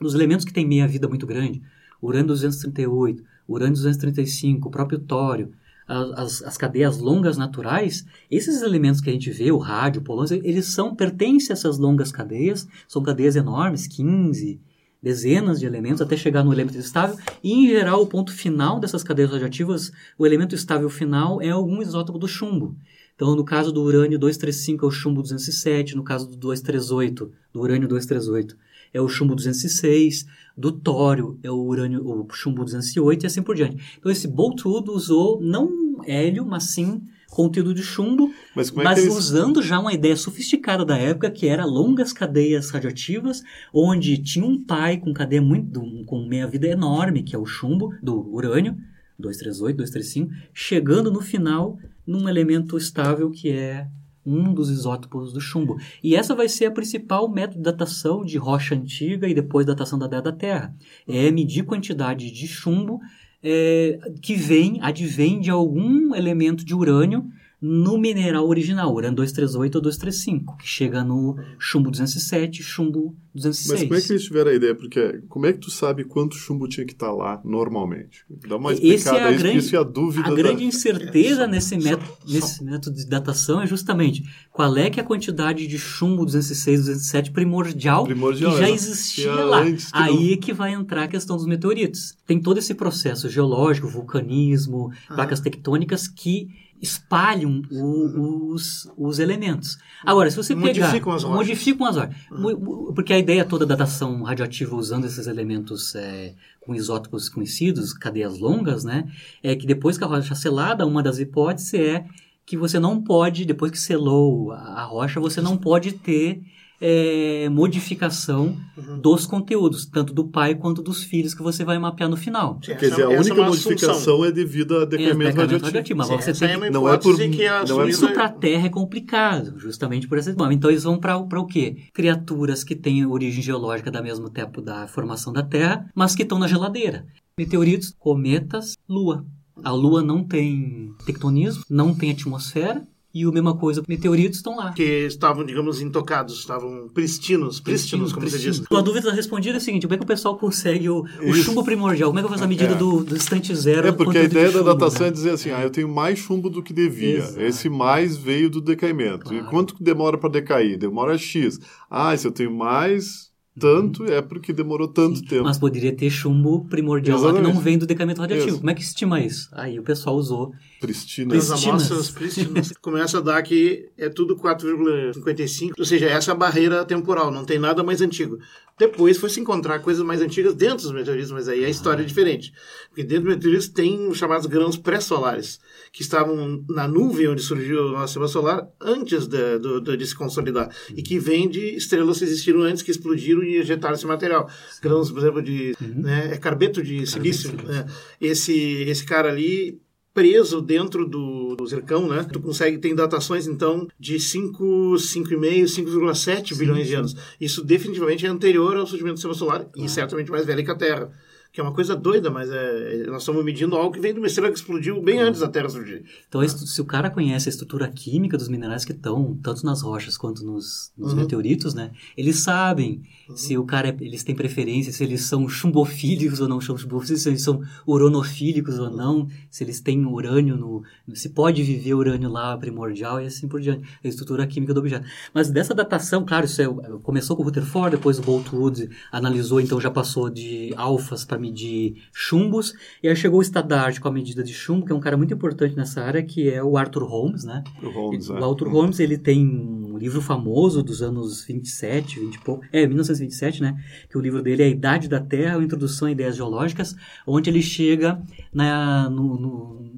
Os 0.01 0.14
elementos 0.14 0.44
que 0.44 0.53
têm 0.53 0.66
meia-vida 0.66 1.09
muito 1.09 1.27
grande, 1.27 1.61
urânio 2.01 2.29
238, 2.29 3.23
urânio 3.46 3.75
235, 3.75 4.68
o 4.68 4.70
próprio 4.70 4.99
tório, 4.99 5.53
as, 5.90 6.42
as, 6.42 6.57
cadeias 6.57 6.98
longas 6.98 7.37
naturais, 7.37 8.07
esses 8.31 8.62
elementos 8.62 9.00
que 9.00 9.11
a 9.11 9.12
gente 9.12 9.31
vê, 9.31 9.50
o 9.50 9.59
rádio, 9.59 10.00
o 10.00 10.05
polônio, 10.05 10.40
eles 10.44 10.66
são, 10.66 10.94
pertencem 10.94 11.50
a 11.50 11.55
essas 11.55 11.79
longas 11.79 12.12
cadeias, 12.12 12.68
são 12.87 13.03
cadeias 13.03 13.35
enormes, 13.35 13.88
15, 13.88 14.61
dezenas 15.03 15.59
de 15.59 15.66
elementos 15.66 16.00
até 16.00 16.16
chegar 16.16 16.44
no 16.44 16.53
elemento 16.53 16.79
estável, 16.79 17.16
e 17.42 17.53
em 17.53 17.68
geral 17.68 18.03
o 18.03 18.07
ponto 18.07 18.33
final 18.33 18.79
dessas 18.79 19.03
cadeias 19.03 19.33
radioativas, 19.33 19.90
o 20.16 20.24
elemento 20.24 20.55
estável 20.55 20.88
final 20.88 21.42
é 21.42 21.50
algum 21.50 21.83
isótopo 21.83 22.18
do 22.18 22.29
chumbo. 22.29 22.76
Então, 23.16 23.35
no 23.35 23.44
caso 23.44 23.72
do 23.72 23.83
urânio 23.83 24.18
235 24.18 24.85
é 24.85 24.88
o 24.88 24.90
chumbo 24.90 25.22
207, 25.22 25.96
no 25.96 26.05
caso 26.05 26.31
do 26.31 26.37
238, 26.37 27.33
do 27.53 27.61
urânio 27.61 27.88
238, 27.88 28.57
é 28.92 29.00
o 29.00 29.09
chumbo 29.09 29.35
206, 29.35 30.26
do 30.57 30.72
tório 30.72 31.38
é 31.42 31.50
o 31.50 31.57
urânio, 31.57 32.07
o 32.07 32.26
chumbo 32.33 32.64
208 32.64 33.22
e 33.22 33.26
assim 33.26 33.42
por 33.42 33.55
diante. 33.55 33.98
Então, 33.98 34.11
esse 34.11 34.29
Boltwood 34.29 34.90
usou 34.90 35.40
não 35.40 35.80
hélio, 36.07 36.47
mas 36.47 36.65
sim 36.65 37.03
conteúdo 37.31 37.73
de 37.73 37.83
chumbo, 37.83 38.35
mas, 38.55 38.71
é 38.71 38.83
mas 38.83 38.99
eles... 38.99 39.15
usando 39.15 39.63
já 39.63 39.79
uma 39.79 39.93
ideia 39.93 40.17
sofisticada 40.17 40.85
da 40.85 40.99
época, 40.99 41.31
que 41.31 41.47
era 41.47 41.65
longas 41.65 42.13
cadeias 42.13 42.71
radioativas, 42.71 43.43
onde 43.73 44.19
tinha 44.19 44.45
um 44.45 44.61
pai 44.63 44.99
com 44.99 45.15
cadeia 45.15 45.41
muito 45.41 45.81
com 46.07 46.27
meia-vida 46.27 46.67
enorme, 46.67 47.23
que 47.23 47.35
é 47.35 47.39
o 47.39 47.47
chumbo 47.47 47.95
do 48.03 48.29
urânio, 48.35 48.77
238, 49.19 49.77
235, 49.77 50.51
chegando 50.53 51.11
no 51.11 51.21
final 51.21 51.79
num 52.07 52.29
elemento 52.29 52.77
estável 52.77 53.31
que 53.31 53.51
é 53.51 53.87
um 54.25 54.53
dos 54.53 54.69
isótopos 54.69 55.33
do 55.33 55.41
chumbo. 55.41 55.79
E 56.03 56.15
essa 56.15 56.35
vai 56.35 56.49
ser 56.49 56.67
a 56.67 56.71
principal 56.71 57.29
método 57.29 57.59
de 57.59 57.65
datação 57.65 58.25
de 58.25 58.37
rocha 58.37 58.75
antiga 58.75 59.27
e 59.29 59.35
depois 59.35 59.67
datação 59.67 59.99
da 59.99 60.07
ideia 60.07 60.23
da 60.23 60.33
Terra. 60.33 60.75
É 61.09 61.31
medir 61.31 61.65
quantidade 61.65 62.31
de 62.31 62.47
chumbo 62.47 63.01
é, 63.42 63.98
que 64.20 64.35
vem, 64.35 64.79
advém 64.83 65.40
de 65.40 65.50
algum 65.50 66.14
elemento 66.14 66.64
de 66.64 66.74
urânio 66.74 67.24
no 67.61 67.98
mineral 67.98 68.48
original, 68.48 68.94
urânio 68.94 69.16
238 69.16 69.74
ou 69.74 69.83
235, 69.83 70.57
que 70.57 70.66
chega 70.66 71.05
no 71.05 71.37
chumbo 71.59 71.90
207, 71.90 72.62
chumbo 72.62 73.14
206. 73.35 73.71
Mas 73.71 73.83
como 73.83 73.95
é 73.95 74.01
que 74.01 74.12
eles 74.12 74.25
tiveram 74.25 74.51
a 74.51 74.55
ideia? 74.55 74.75
Porque 74.75 75.23
como 75.29 75.47
é 75.47 75.53
que 75.53 75.59
tu 75.61 75.71
sabe 75.71 76.05
quanto 76.05 76.37
chumbo 76.37 76.66
tinha 76.66 76.87
que 76.87 76.93
estar 76.93 77.07
tá 77.07 77.12
lá 77.12 77.40
normalmente? 77.45 78.25
Dá 78.49 78.57
uma 78.57 78.73
explicada 78.73 79.19
é 79.19 79.25
a 79.25 79.31
isso, 79.31 79.43
grande, 79.43 79.59
isso 79.59 79.77
é 79.77 79.79
a 79.79 79.83
dúvida. 79.83 80.27
A 80.27 80.31
da... 80.31 80.37
grande 80.37 80.64
incerteza 80.64 81.43
é, 81.43 81.45
só, 81.45 81.47
nesse, 81.47 81.77
método, 81.77 82.07
só, 82.07 82.33
nesse 82.33 82.64
método 82.64 82.97
de 82.97 83.07
datação 83.07 83.62
é 83.62 83.66
justamente 83.66 84.23
qual 84.53 84.77
é 84.77 84.90
que 84.90 84.99
é 84.99 85.03
a 85.03 85.07
quantidade 85.07 85.66
de 85.66 85.79
chumbo 85.79 86.25
206, 86.25 86.81
207 86.81 87.31
primordial, 87.31 88.05
primordial 88.05 88.53
que 88.53 88.59
já 88.59 88.71
existia 88.71 89.33
lá. 89.33 89.62
Aí 89.93 90.27
não... 90.27 90.33
é 90.33 90.37
que 90.37 90.53
vai 90.53 90.73
entrar 90.73 91.05
a 91.05 91.09
questão 91.09 91.37
dos 91.37 91.47
meteoritos. 91.47 92.16
Tem 92.27 92.40
todo 92.40 92.59
esse 92.59 92.75
processo 92.75 93.29
geológico, 93.29 93.88
vulcanismo, 93.88 94.93
ah. 95.09 95.14
placas 95.14 95.40
tectônicas 95.40 96.09
que 96.09 96.49
espalham 96.81 97.62
o, 97.71 98.53
os, 98.53 98.90
os 98.97 99.19
elementos. 99.19 99.79
Agora, 100.05 100.31
se 100.31 100.37
você 100.37 100.55
modificam 100.55 100.90
pegar... 100.93 101.14
As 101.14 101.23
rochas. 101.23 101.31
Modificam 101.31 101.87
as 101.87 101.97
rochas. 101.97 102.16
Uhum. 102.31 102.93
Porque 102.95 103.12
a 103.12 103.19
ideia 103.21 103.45
toda 103.45 103.65
da 103.65 103.75
datação 103.75 104.23
radioativa 104.23 104.75
usando 104.75 105.05
esses 105.05 105.27
elementos 105.27 105.95
é, 105.95 106.35
com 106.61 106.75
isótopos 106.75 107.29
conhecidos, 107.29 107.93
cadeias 107.93 108.39
longas, 108.39 108.85
né? 108.85 109.11
É 109.43 109.55
que 109.55 109.67
depois 109.67 109.97
que 109.97 110.05
a 110.05 110.07
rocha 110.07 110.33
é 110.33 110.37
selada, 110.37 110.87
uma 110.87 111.03
das 111.03 111.19
hipóteses 111.19 111.75
é 111.75 112.05
que 112.45 112.57
você 112.57 112.81
não 112.81 113.01
pode, 113.01 113.45
depois 113.45 113.71
que 113.71 113.79
selou 113.79 114.53
a 114.53 114.83
rocha, 114.83 115.21
você 115.21 115.41
não 115.41 115.57
pode 115.57 115.93
ter 115.93 116.43
é, 116.81 117.49
modificação 117.51 118.57
uhum. 118.77 118.99
dos 118.99 119.27
conteúdos, 119.27 119.85
tanto 119.87 120.14
do 120.14 120.27
pai 120.27 120.55
quanto 120.55 120.83
dos 120.83 121.03
filhos 121.03 121.35
que 121.35 121.43
você 121.43 121.64
vai 121.64 121.79
mapear 121.79 122.09
no 122.09 122.16
final. 122.16 122.59
Sim, 122.64 122.75
Quer 122.77 122.90
dizer, 122.90 123.03
a 123.05 123.09
única 123.11 123.40
é 123.40 123.47
modificação 123.47 124.25
é 124.25 124.33
devido 124.33 124.79
a 124.79 124.85
decremento 124.85 125.37
é, 125.38 125.40
radioativo. 125.43 125.99
Mas 125.99 126.09
você 126.09 126.33
tem 126.33 126.59
que... 126.59 126.71
Não 126.71 126.88
é 126.88 126.97
por... 126.97 127.16
Que 127.16 127.49
não 127.69 127.83
é... 127.83 127.88
Isso 127.88 128.09
para 128.12 128.25
a 128.25 128.29
Terra 128.29 128.66
é 128.66 128.71
complicado, 128.71 129.59
justamente 129.59 130.09
por 130.09 130.16
esse 130.16 130.31
motivo. 130.31 130.53
Então 130.53 130.71
eles 130.71 130.85
vão 130.85 130.99
para 130.99 131.19
o 131.19 131.47
quê? 131.47 131.77
Criaturas 131.93 132.64
que 132.64 132.75
têm 132.75 133.05
origem 133.05 133.43
geológica 133.43 133.90
da 133.90 134.01
mesmo 134.01 134.31
tempo 134.31 134.62
da 134.62 134.87
formação 134.87 135.33
da 135.33 135.43
Terra, 135.43 135.87
mas 135.95 136.14
que 136.14 136.23
estão 136.23 136.38
na 136.38 136.49
geladeira. 136.49 137.07
Meteoritos, 137.37 137.95
cometas, 137.99 138.75
Lua. 138.88 139.27
A 139.62 139.71
Lua 139.71 140.03
não 140.03 140.25
tem 140.25 140.95
tectonismo, 141.05 141.62
não 141.69 141.95
tem 141.95 142.11
atmosfera, 142.11 142.83
e 143.12 143.25
a 143.25 143.31
mesma 143.33 143.57
coisa, 143.57 143.83
meteoritos 143.88 144.38
estão 144.38 144.57
lá. 144.57 144.73
Que 144.73 145.07
estavam, 145.07 145.44
digamos, 145.44 145.81
intocados, 145.81 146.38
estavam 146.38 146.88
pristinos, 146.94 147.59
prístinos, 147.59 148.12
como 148.12 148.27
pristinos. 148.27 148.59
você 148.59 148.62
diz. 148.68 148.79
A 148.79 148.81
dúvida 148.81 149.12
respondida 149.12 149.57
é 149.57 149.59
a 149.59 149.61
seguinte, 149.61 149.87
como 149.87 149.94
é 149.94 149.99
que 149.99 150.05
o 150.05 150.07
pessoal 150.07 150.38
consegue 150.38 150.88
o, 150.88 151.05
o 151.23 151.35
chumbo 151.35 151.64
primordial? 151.64 152.11
Como 152.11 152.20
é 152.20 152.23
que 152.23 152.29
faz 152.29 152.42
a 152.42 152.46
medida 152.46 152.75
é. 152.75 152.77
do, 152.77 153.03
do 153.03 153.16
instante 153.16 153.55
zero? 153.55 153.88
É 153.88 153.92
porque 153.92 154.18
a 154.18 154.23
ideia 154.23 154.53
da 154.53 154.62
datação 154.62 155.03
né? 155.03 155.09
é 155.09 155.11
dizer 155.11 155.31
assim, 155.31 155.51
ah, 155.51 155.62
eu 155.62 155.70
tenho 155.70 155.88
mais 155.88 156.18
chumbo 156.18 156.49
do 156.49 156.62
que 156.62 156.73
devia. 156.73 157.18
Exato. 157.18 157.40
Esse 157.40 157.68
mais 157.68 158.16
veio 158.16 158.49
do 158.49 158.61
decaimento. 158.61 159.25
Claro. 159.25 159.44
E 159.44 159.49
quanto 159.49 159.75
demora 159.83 160.16
para 160.16 160.31
decair? 160.31 160.79
Demora 160.79 161.18
X. 161.18 161.59
Ah, 161.90 162.16
se 162.16 162.27
eu 162.27 162.33
tenho 162.33 162.53
mais 162.53 163.31
tanto 163.59 164.05
é 164.05 164.23
porque 164.23 164.53
demorou 164.53 164.88
tanto 164.88 165.18
Sim, 165.18 165.25
tempo. 165.25 165.44
Mas 165.44 165.59
poderia 165.59 165.94
ter 165.94 166.09
chumbo 166.09 166.64
primordial 166.66 167.18
Exatamente. 167.18 167.42
lá 167.42 167.49
que 167.49 167.55
não 167.55 167.62
vem 167.62 167.77
do 167.77 167.87
decamento 167.87 168.20
radioativo. 168.20 168.51
Isso. 168.51 168.59
Como 168.59 168.70
é 168.70 168.75
que 168.75 168.83
estima 168.83 169.20
isso? 169.20 169.49
Aí 169.53 169.79
o 169.79 169.83
pessoal 169.83 170.16
usou 170.16 170.53
pristinas. 170.81 171.51
As 171.51 171.64
amostras 171.64 172.11
prístinas 172.11 172.73
começa 172.81 173.19
a 173.19 173.21
dar 173.21 173.43
que 173.43 173.88
é 173.97 174.09
tudo 174.09 174.37
4,55, 174.37 175.73
ou 175.79 175.85
seja, 175.85 176.07
essa 176.07 176.31
é 176.31 176.33
a 176.33 176.37
barreira 176.37 176.85
temporal, 176.85 177.31
não 177.31 177.45
tem 177.45 177.59
nada 177.59 177.83
mais 177.83 178.01
antigo. 178.01 178.38
Depois 178.79 179.19
foi 179.19 179.29
se 179.29 179.38
encontrar 179.38 179.81
coisas 179.81 180.03
mais 180.03 180.23
antigas 180.23 180.55
dentro 180.55 180.79
dos 180.79 180.93
meteoritos, 180.93 181.31
mas 181.31 181.49
aí 181.51 181.66
a 181.66 181.69
história 181.69 182.03
é 182.03 182.07
diferente. 182.07 182.51
Porque 182.88 183.05
dentro 183.05 183.25
dos 183.25 183.35
meteoritos 183.35 183.69
tem 183.69 184.09
os 184.09 184.16
chamados 184.16 184.47
grãos 184.47 184.79
pré-solares, 184.79 185.61
que 185.93 186.01
estavam 186.01 186.64
na 186.66 186.88
nuvem 186.88 187.29
onde 187.29 187.43
surgiu 187.43 187.88
o 187.88 187.93
nosso 187.93 188.07
sistema 188.07 188.27
solar 188.27 188.66
antes 188.81 189.27
de, 189.27 189.59
de, 189.59 189.97
de 189.99 190.07
se 190.07 190.14
consolidar. 190.14 190.75
E 190.97 191.03
que 191.03 191.19
vêm 191.19 191.47
de 191.47 191.77
estrelas 191.77 192.19
que 192.19 192.25
existiram 192.25 192.62
antes, 192.62 192.83
que 192.83 192.90
explodiram 192.90 193.43
e 193.43 193.57
ejetaram 193.57 193.95
esse 193.95 194.07
material. 194.07 194.49
Grãos, 194.81 195.11
por 195.11 195.19
exemplo, 195.19 195.43
de 195.43 195.77
uhum. 195.79 196.01
né, 196.01 196.31
é 196.33 196.38
carbeto 196.38 196.83
de 196.83 197.07
silício. 197.07 197.53
Né? 197.53 197.85
Esse, 198.19 198.55
esse 198.55 199.05
cara 199.05 199.29
ali 199.29 199.79
preso 200.12 200.61
dentro 200.61 201.07
do, 201.07 201.55
do 201.57 201.66
zircão, 201.66 202.09
né? 202.09 202.27
Tu 202.31 202.40
consegue 202.40 202.79
ter 202.79 202.94
datações 202.94 203.46
então 203.46 203.87
de 203.99 204.18
5, 204.18 204.94
5,5, 204.94 205.64
5,7 205.64 206.57
bilhões 206.57 206.88
de 206.88 206.94
anos. 206.94 207.16
Isso 207.40 207.64
definitivamente 207.64 208.27
é 208.27 208.29
anterior 208.29 208.77
ao 208.77 208.87
surgimento 208.87 209.14
do 209.14 209.18
sistema 209.18 209.35
solar 209.35 209.68
e 209.77 209.88
certamente 209.88 210.31
mais 210.31 210.44
velho 210.44 210.64
que 210.64 210.70
a 210.70 210.75
Terra 210.75 211.12
que 211.53 211.61
é 211.61 211.65
uma 211.65 211.73
coisa 211.75 211.97
doida, 211.97 212.31
mas 212.31 212.49
é, 212.49 213.07
nós 213.09 213.23
estamos 213.23 213.45
medindo 213.45 213.75
algo 213.75 213.93
que 213.93 214.01
vem 214.01 214.13
de 214.13 214.21
uma 214.21 214.29
estrela 214.29 214.53
que 214.53 214.59
explodiu 214.59 215.03
bem 215.03 215.19
antes 215.19 215.41
da 215.41 215.49
Terra 215.49 215.69
surgir. 215.69 216.05
Então, 216.29 216.47
se 216.47 216.81
o 216.81 216.85
cara 216.85 217.11
conhece 217.11 217.49
a 217.49 217.51
estrutura 217.51 217.89
química 217.89 218.37
dos 218.39 218.49
minerais 218.49 218.85
que 218.85 218.93
estão 218.93 219.37
tanto 219.43 219.67
nas 219.67 219.83
rochas 219.83 220.17
quanto 220.17 220.45
nos, 220.45 220.93
nos 220.97 221.13
uhum. 221.13 221.19
meteoritos, 221.19 221.75
né? 221.75 221.91
Eles 222.17 222.37
sabem 222.37 223.03
uhum. 223.29 223.37
se 223.37 223.59
o 223.59 223.65
cara 223.65 223.97
eles 224.01 224.23
têm 224.23 224.35
preferência, 224.35 224.93
se 224.93 225.03
eles 225.03 225.25
são 225.25 225.49
chumbofílicos 225.49 226.41
ou 226.41 226.49
não 226.49 226.61
chumbofílicos, 226.61 227.23
se 227.23 227.29
eles 227.29 227.43
são 227.43 227.63
uranofílicos 227.87 228.79
ou 228.79 228.89
não, 228.89 229.27
se 229.51 229.65
eles 229.65 229.81
têm 229.81 230.07
urânio 230.07 230.57
no, 230.57 230.85
se 231.15 231.31
pode 231.31 231.65
viver 231.65 231.95
urânio 231.95 232.31
lá 232.31 232.57
primordial 232.57 233.21
e 233.21 233.27
assim 233.27 233.49
por 233.49 233.61
diante, 233.61 233.89
a 234.05 234.07
estrutura 234.07 234.47
química 234.47 234.73
do 234.73 234.79
objeto. 234.79 235.05
Mas 235.35 235.51
dessa 235.51 235.75
datação, 235.75 236.25
claro, 236.25 236.47
isso 236.47 236.63
é, 236.63 236.67
começou 237.03 237.35
com 237.35 237.43
o 237.43 237.45
Rutherford, 237.45 237.97
depois 237.97 238.21
o 238.21 238.23
Boltwood 238.23 238.89
analisou, 239.11 239.61
então 239.61 239.81
já 239.81 239.91
passou 239.91 240.31
de 240.31 240.73
alfas 240.77 241.25
para 241.25 241.39
medir 241.40 242.03
chumbos. 242.12 242.74
E 243.03 243.09
aí 243.09 243.16
chegou 243.16 243.40
o 243.40 243.42
Stadard 243.42 244.00
com 244.00 244.09
a 244.09 244.12
medida 244.12 244.42
de 244.42 244.53
chumbo, 244.53 244.87
que 244.87 244.92
é 244.92 244.94
um 244.94 245.00
cara 245.00 245.16
muito 245.16 245.35
importante 245.35 245.74
nessa 245.74 246.03
área, 246.03 246.22
que 246.22 246.48
é 246.48 246.62
o 246.62 246.76
Arthur 246.76 247.05
Holmes, 247.05 247.44
né? 247.44 247.64
O, 247.83 247.88
Holmes, 247.88 248.29
o 248.29 248.37
é. 248.37 248.44
Arthur 248.44 248.68
Holmes, 248.68 249.00
ele 249.00 249.18
tem 249.18 249.46
um 249.46 249.96
livro 249.98 250.20
famoso 250.20 250.83
dos 250.83 251.03
anos 251.03 251.44
27, 251.44 252.20
20 252.20 252.35
e 252.35 252.38
pouco, 252.40 252.64
é, 252.72 252.87
1927, 252.87 253.62
né? 253.62 253.83
Que 254.09 254.18
o 254.18 254.20
livro 254.20 254.42
dele 254.42 254.62
é 254.62 254.66
A 254.66 254.68
Idade 254.68 255.09
da 255.09 255.20
Terra, 255.20 255.62
Introdução 255.62 256.09
a 256.09 256.12
Ideias 256.12 256.37
Geológicas, 256.37 256.94
onde 257.26 257.50
ele 257.50 257.62
chega 257.62 258.22
na, 258.53 259.09
no, 259.09 259.38
no, 259.38 259.90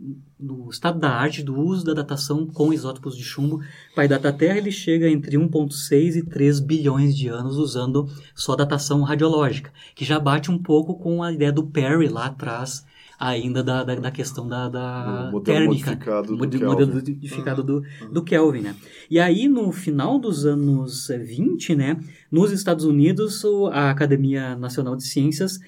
no 0.42 0.68
estado 0.70 0.98
da 0.98 1.10
arte 1.10 1.42
do 1.42 1.58
uso 1.58 1.84
da 1.84 1.94
datação 1.94 2.46
com 2.46 2.72
isótopos 2.72 3.16
de 3.16 3.22
chumbo. 3.22 3.60
Para 3.94 4.02
a 4.02 4.06
idade 4.06 4.22
da 4.24 4.32
Terra, 4.32 4.58
ele 4.58 4.72
chega 4.72 5.08
entre 5.08 5.36
1,6 5.36 6.16
e 6.16 6.22
3 6.22 6.60
bilhões 6.60 7.16
de 7.16 7.28
anos 7.28 7.56
usando 7.56 8.08
só 8.34 8.56
datação 8.56 9.02
radiológica, 9.02 9.72
que 9.94 10.04
já 10.04 10.18
bate 10.18 10.50
um 10.50 10.58
pouco 10.58 10.94
com 10.98 11.22
a 11.22 11.32
ideia 11.32 11.52
do 11.52 11.64
Perry 11.64 12.08
lá 12.08 12.26
atrás, 12.26 12.84
ainda 13.18 13.62
da, 13.62 13.84
da, 13.84 13.94
da 13.94 14.10
questão 14.10 14.48
da, 14.48 14.68
da 14.68 15.28
modelo 15.30 15.42
térmica. 15.44 15.90
modificado 15.92 16.26
do 16.26 16.38
Mod- 16.38 16.50
Kelvin. 16.58 16.66
modelo 16.66 16.94
modificado 16.94 17.62
do, 17.62 17.82
do 18.12 18.22
Kelvin, 18.24 18.60
né? 18.62 18.74
E 19.08 19.20
aí, 19.20 19.46
no 19.46 19.70
final 19.70 20.18
dos 20.18 20.44
anos 20.44 21.08
eh, 21.08 21.18
20, 21.18 21.76
né, 21.76 22.00
nos 22.32 22.50
Estados 22.50 22.84
Unidos, 22.84 23.44
a 23.72 23.90
Academia 23.90 24.56
Nacional 24.56 24.96
de 24.96 25.04
Ciências 25.06 25.60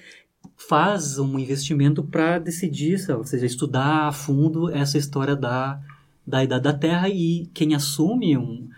faz 0.55 1.17
um 1.17 1.37
investimento 1.39 2.03
para 2.03 2.39
decidir, 2.39 2.99
ou 3.11 3.23
seja, 3.23 3.45
estudar 3.45 4.07
a 4.07 4.11
fundo 4.11 4.69
essa 4.69 4.97
história 4.97 5.35
da, 5.35 5.79
da 6.25 6.43
idade 6.43 6.63
da 6.63 6.73
Terra 6.73 7.09
e 7.09 7.49
quem 7.53 7.75
assume 7.75 8.37
um, 8.37 8.69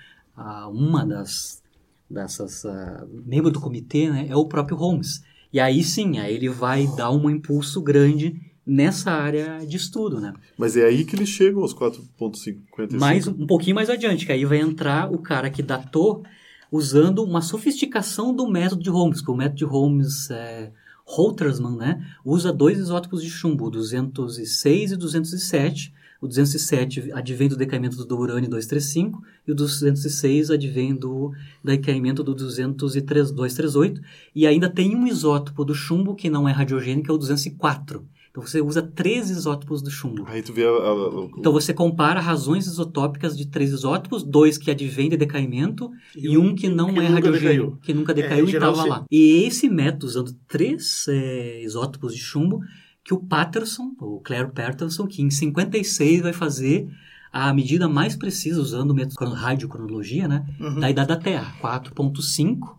uma 0.71 1.05
das 1.05 1.61
dessas 2.09 2.65
ah, 2.65 3.05
membro 3.25 3.51
do 3.51 3.59
comitê 3.59 4.09
né, 4.09 4.27
é 4.29 4.35
o 4.35 4.45
próprio 4.45 4.77
Holmes. 4.77 5.21
E 5.51 5.59
aí 5.59 5.83
sim, 5.83 6.19
aí 6.19 6.33
ele 6.33 6.49
vai 6.49 6.87
dar 6.95 7.11
um 7.11 7.29
impulso 7.29 7.81
grande 7.81 8.39
nessa 8.65 9.11
área 9.11 9.65
de 9.65 9.77
estudo, 9.77 10.19
né? 10.19 10.33
Mas 10.57 10.75
é 10.75 10.85
aí 10.85 11.05
que 11.05 11.15
eles 11.15 11.29
chegam 11.29 11.61
aos 11.61 11.73
4,55. 11.73 12.99
Mais, 12.99 13.27
um 13.27 13.47
pouquinho 13.47 13.75
mais 13.75 13.89
adiante, 13.89 14.25
que 14.25 14.31
aí 14.31 14.43
vai 14.43 14.59
entrar 14.59 15.11
o 15.11 15.19
cara 15.19 15.49
que 15.49 15.63
datou 15.63 16.23
usando 16.69 17.23
uma 17.23 17.41
sofisticação 17.41 18.35
do 18.35 18.45
método 18.45 18.83
de 18.83 18.89
Holmes, 18.89 19.21
que 19.21 19.31
o 19.31 19.35
método 19.35 19.57
de 19.57 19.65
Holmes 19.65 20.29
é, 20.29 20.71
Holtersman, 21.07 21.77
né, 21.77 22.05
usa 22.23 22.51
dois 22.51 22.77
isótopos 22.77 23.23
de 23.23 23.29
chumbo, 23.29 23.67
o 23.67 23.71
206 23.71 24.91
e 24.91 24.97
207. 24.97 25.93
O 26.19 26.27
207 26.27 27.11
advém 27.13 27.47
do 27.47 27.55
decaimento 27.55 28.03
do 28.03 28.17
urânio 28.17 28.49
235 28.49 29.23
e 29.47 29.51
o 29.51 29.55
206 29.55 30.49
advém 30.49 30.95
do 30.95 31.31
decaimento 31.63 32.23
do 32.23 32.33
203, 32.33 33.31
238. 33.31 34.01
E 34.35 34.47
ainda 34.47 34.67
tem 34.67 34.95
um 34.95 35.05
isótopo 35.05 35.63
do 35.63 35.75
chumbo 35.75 36.15
que 36.15 36.27
não 36.27 36.49
é 36.49 36.51
radiogênico, 36.51 37.11
é 37.11 37.13
o 37.13 37.19
204. 37.19 38.03
Então 38.37 38.45
você 38.47 38.61
usa 38.61 38.83
três 38.83 39.31
isótopos 39.31 39.81
do 39.81 39.89
chumbo. 39.89 40.23
Aí 40.27 40.43
tu 40.43 40.53
vê 40.53 40.63
a, 40.63 40.69
a- 40.69 40.71
a- 40.71 41.29
Então 41.39 41.51
você 41.51 41.73
compara 41.73 42.19
razões 42.19 42.67
isotópicas 42.67 43.35
de 43.35 43.47
três 43.47 43.71
isótopos, 43.71 44.21
dois 44.23 44.59
que 44.59 44.69
advêm 44.69 45.09
de 45.09 45.17
decaimento 45.17 45.89
e, 46.15 46.37
um 46.37 46.53
que 46.53 46.69
não 46.69 46.93
que 46.93 46.99
é 46.99 47.07
radiogênio, 47.07 47.79
que 47.81 47.95
nunca 47.95 48.11
É, 48.11 48.15
decaiu 48.15 48.45
em 48.45 48.49
e 48.49 48.53
estava 48.53 48.85
lá. 48.85 49.05
E 49.09 49.43
esse 49.47 49.67
método, 49.67 50.05
usando 50.05 50.35
três 50.47 51.07
é, 51.09 51.63
isótopos 51.63 52.13
de 52.13 52.19
chumbo, 52.21 52.61
que 53.03 53.11
o 53.11 53.17
Patterson, 53.17 53.93
o 53.99 54.19
Claire 54.19 54.51
Patterson, 54.51 55.07
que 55.07 55.23
em 55.23 55.31
56 55.31 56.21
vai 56.21 56.33
fazer 56.33 56.87
a 57.33 57.51
medida 57.53 57.87
mais 57.89 58.15
precisa, 58.15 58.61
usando 58.61 58.91
o 58.91 58.93
método 58.93 59.15
crono- 59.15 59.33
radiocronologia, 59.35 60.27
né, 60.27 60.45
Uhum. 60.59 60.79
da 60.79 60.89
idade 60.91 61.07
da 61.07 61.15
Terra, 61.15 61.55
4.5, 61.59 62.76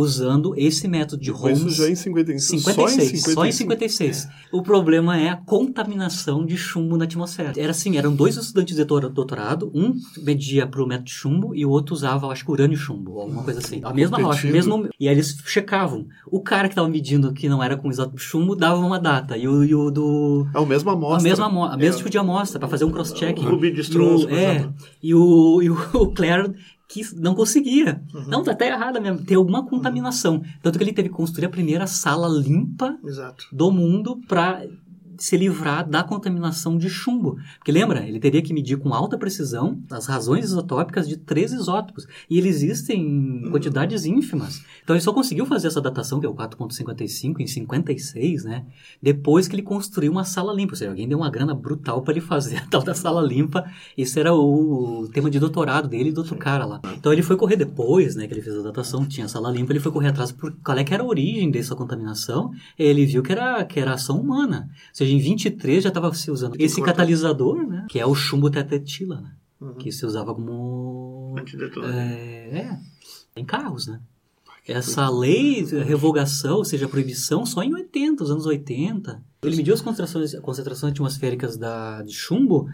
usando 0.00 0.54
esse 0.56 0.86
método 0.86 1.22
de 1.22 1.30
Holmes. 1.30 1.58
Isso 1.60 1.70
já 1.70 1.90
em 1.90 1.94
55. 1.94 2.60
56, 2.62 2.74
Só 2.74 2.84
em 2.86 2.88
55. 3.00 3.30
só 3.34 3.46
em 3.46 3.52
56. 3.52 4.28
O 4.52 4.62
problema 4.62 5.18
é 5.18 5.28
a 5.30 5.36
contaminação 5.36 6.44
de 6.46 6.56
chumbo 6.56 6.96
na 6.96 7.04
atmosfera. 7.04 7.52
Era 7.56 7.70
assim, 7.70 7.96
eram 7.96 8.14
dois 8.14 8.36
estudantes 8.36 8.76
de 8.76 8.84
doutor- 8.84 9.10
doutorado, 9.10 9.70
um 9.74 9.94
media 10.22 10.66
para 10.66 10.82
o 10.82 10.86
método 10.86 11.06
de 11.06 11.12
chumbo 11.12 11.54
e 11.54 11.64
o 11.66 11.70
outro 11.70 11.94
usava, 11.94 12.26
acho 12.28 12.44
que 12.44 12.50
urânio 12.50 12.76
chumbo, 12.76 13.20
alguma 13.20 13.42
coisa 13.42 13.60
assim. 13.60 13.80
A 13.82 13.92
mesma 13.92 14.16
rocha, 14.18 14.42
Competindo. 14.46 14.52
mesmo... 14.52 14.88
E 15.00 15.08
aí 15.08 15.14
eles 15.14 15.36
checavam. 15.46 16.06
O 16.30 16.40
cara 16.40 16.68
que 16.68 16.72
estava 16.72 16.88
medindo 16.88 17.32
que 17.32 17.48
não 17.48 17.62
era 17.62 17.76
com 17.76 17.90
isótopo 17.90 18.18
chumbo 18.18 18.54
dava 18.54 18.78
uma 18.80 18.98
data, 18.98 19.36
e 19.36 19.46
o, 19.48 19.64
e 19.64 19.74
o 19.74 19.90
do... 19.90 20.46
É 20.54 20.58
a 20.58 20.66
mesma 20.66 20.92
A 20.92 20.94
amostra. 20.94 21.28
mesma, 21.28 21.46
amo- 21.46 21.64
a 21.64 21.76
mesmo 21.76 21.94
É. 21.94 21.96
tipo 21.98 22.10
de 22.10 22.18
amostra, 22.18 22.58
para 22.58 22.68
fazer 22.68 22.84
um 22.84 22.90
cross-checking. 22.90 23.44
O 23.46 23.50
Ruby 23.50 23.72
de 23.72 23.80
E 23.80 23.96
o- 23.96 24.20
por 24.26 24.32
é, 24.32 24.68
e 25.02 25.14
o, 25.14 25.62
e 25.62 25.70
o 25.70 25.76
Claire 26.14 26.52
que 26.88 27.02
não 27.14 27.34
conseguia. 27.34 28.02
Uhum. 28.14 28.28
Não, 28.28 28.42
tá 28.42 28.52
até 28.52 28.68
errada 28.68 28.98
mesmo. 28.98 29.22
Tem 29.22 29.36
alguma 29.36 29.66
contaminação. 29.66 30.42
Tanto 30.62 30.78
que 30.78 30.84
ele 30.84 30.92
teve 30.92 31.10
que 31.10 31.14
construir 31.14 31.44
a 31.44 31.50
primeira 31.50 31.86
sala 31.86 32.26
limpa 32.26 32.98
Exato. 33.04 33.44
do 33.52 33.70
mundo 33.70 34.18
para 34.26 34.64
se 35.18 35.36
livrar 35.36 35.88
da 35.88 36.02
contaminação 36.02 36.78
de 36.78 36.88
chumbo. 36.88 37.38
Porque 37.58 37.72
lembra, 37.72 38.06
ele 38.06 38.20
teria 38.20 38.40
que 38.40 38.54
medir 38.54 38.78
com 38.78 38.94
alta 38.94 39.18
precisão 39.18 39.82
as 39.90 40.06
razões 40.06 40.46
isotópicas 40.46 41.08
de 41.08 41.16
três 41.16 41.52
isótopos. 41.52 42.06
E 42.30 42.38
eles 42.38 42.62
existem 42.62 43.00
em 43.00 43.50
quantidades 43.50 44.04
ínfimas. 44.04 44.62
Então 44.82 44.94
ele 44.94 45.02
só 45.02 45.12
conseguiu 45.12 45.44
fazer 45.44 45.68
essa 45.68 45.80
datação, 45.80 46.20
que 46.20 46.26
é 46.26 46.28
o 46.28 46.34
4.55, 46.34 47.40
em 47.40 47.46
56, 47.46 48.44
né? 48.44 48.64
Depois 49.02 49.48
que 49.48 49.54
ele 49.54 49.62
construiu 49.62 50.12
uma 50.12 50.24
sala 50.24 50.52
limpa. 50.52 50.72
Ou 50.72 50.76
seja, 50.76 50.90
alguém 50.90 51.08
deu 51.08 51.18
uma 51.18 51.30
grana 51.30 51.54
brutal 51.54 52.02
para 52.02 52.12
ele 52.12 52.20
fazer 52.20 52.56
a 52.58 52.66
tal 52.66 52.82
da 52.82 52.94
sala 52.94 53.20
limpa. 53.20 53.64
Esse 53.96 54.20
era 54.20 54.34
o 54.34 55.08
tema 55.12 55.30
de 55.30 55.38
doutorado 55.38 55.88
dele 55.88 56.10
e 56.10 56.12
do 56.12 56.18
outro 56.18 56.36
cara 56.36 56.64
lá. 56.64 56.80
Então 56.96 57.12
ele 57.12 57.22
foi 57.22 57.36
correr 57.36 57.56
depois, 57.56 58.14
né? 58.14 58.26
Que 58.26 58.34
ele 58.34 58.42
fez 58.42 58.56
a 58.56 58.62
datação, 58.62 59.06
tinha 59.06 59.26
a 59.26 59.28
sala 59.28 59.50
limpa, 59.50 59.72
ele 59.72 59.80
foi 59.80 59.90
correr 59.90 60.08
atrás 60.08 60.30
por 60.30 60.52
qual 60.62 60.78
é 60.78 60.84
que 60.84 60.94
era 60.94 61.02
a 61.02 61.06
origem 61.06 61.50
dessa 61.50 61.74
contaminação. 61.74 62.52
Ele 62.78 63.04
viu 63.04 63.22
que 63.22 63.32
era, 63.32 63.64
que 63.64 63.80
era 63.80 63.94
ação 63.94 64.20
humana. 64.20 64.68
Ou 64.70 64.76
seja, 64.92 65.07
em 65.12 65.18
23 65.18 65.82
já 65.84 65.88
estava 65.88 66.12
se 66.14 66.30
usando 66.30 66.56
esse 66.58 66.80
catalisador, 66.82 67.66
né? 67.66 67.86
Que 67.88 67.98
é 67.98 68.06
o 68.06 68.14
chumbo 68.14 68.50
tetetila, 68.50 69.20
né? 69.20 69.32
Uhum. 69.60 69.74
Que 69.74 69.90
se 69.90 70.04
usava 70.06 70.34
como... 70.34 71.34
Antidetonante. 71.38 71.96
É, 71.96 72.58
é, 72.58 72.78
em 73.40 73.44
carros, 73.44 73.86
né? 73.86 74.00
Essa 74.66 75.08
lei, 75.08 75.64
revogação, 75.64 76.58
ou 76.58 76.64
seja, 76.64 76.84
a 76.84 76.88
proibição, 76.88 77.46
só 77.46 77.62
em 77.62 77.72
80, 77.72 78.22
os 78.22 78.30
anos 78.30 78.44
80. 78.44 79.22
Ele 79.42 79.56
mediu 79.56 79.72
as 79.72 79.80
concentrações, 79.80 80.34
concentrações 80.40 80.92
atmosféricas 80.92 81.56
da, 81.56 82.02
de 82.02 82.12
chumbo 82.12 82.68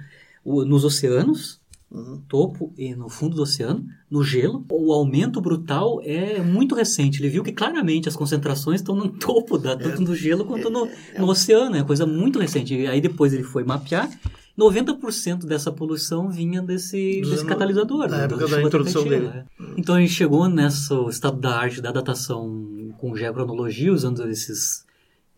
o- 0.44 0.64
nos 0.64 0.82
oceanos, 0.84 1.60
Uhum. 1.94 2.20
topo 2.28 2.72
e 2.76 2.92
no 2.92 3.08
fundo 3.08 3.36
do 3.36 3.42
oceano, 3.42 3.86
no 4.10 4.24
gelo. 4.24 4.64
O 4.68 4.92
aumento 4.92 5.40
brutal 5.40 6.00
é 6.02 6.42
muito 6.42 6.74
recente. 6.74 7.20
Ele 7.22 7.28
viu 7.28 7.44
que 7.44 7.52
claramente 7.52 8.08
as 8.08 8.16
concentrações 8.16 8.80
estão 8.80 8.96
no 8.96 9.08
topo, 9.16 9.56
da, 9.56 9.76
tanto 9.76 10.02
no 10.02 10.14
gelo 10.14 10.44
quanto 10.44 10.68
no, 10.68 10.88
no 11.16 11.28
oceano. 11.28 11.76
É 11.76 11.84
coisa 11.84 12.04
muito 12.04 12.40
recente. 12.40 12.74
E 12.74 12.86
aí 12.88 13.00
depois 13.00 13.32
ele 13.32 13.44
foi 13.44 13.62
mapear. 13.62 14.10
90% 14.58 15.46
dessa 15.46 15.70
poluição 15.70 16.28
vinha 16.30 16.62
desse, 16.62 17.20
Dos 17.20 17.30
desse 17.30 17.44
catalisador. 17.44 18.08
na 18.08 18.18
né, 18.18 18.24
época 18.24 18.48
da 18.48 18.62
introdução 18.62 19.04
dele. 19.04 19.26
é. 19.26 19.44
Então 19.76 19.94
a 19.94 20.00
gente 20.00 20.12
chegou 20.12 20.48
nesse 20.48 20.92
estado 21.08 21.38
da 21.40 21.56
arte 21.56 21.80
da 21.80 21.92
datação 21.92 22.92
com 22.98 23.16
geocronologia, 23.16 23.92
usando 23.92 24.28
esses 24.28 24.83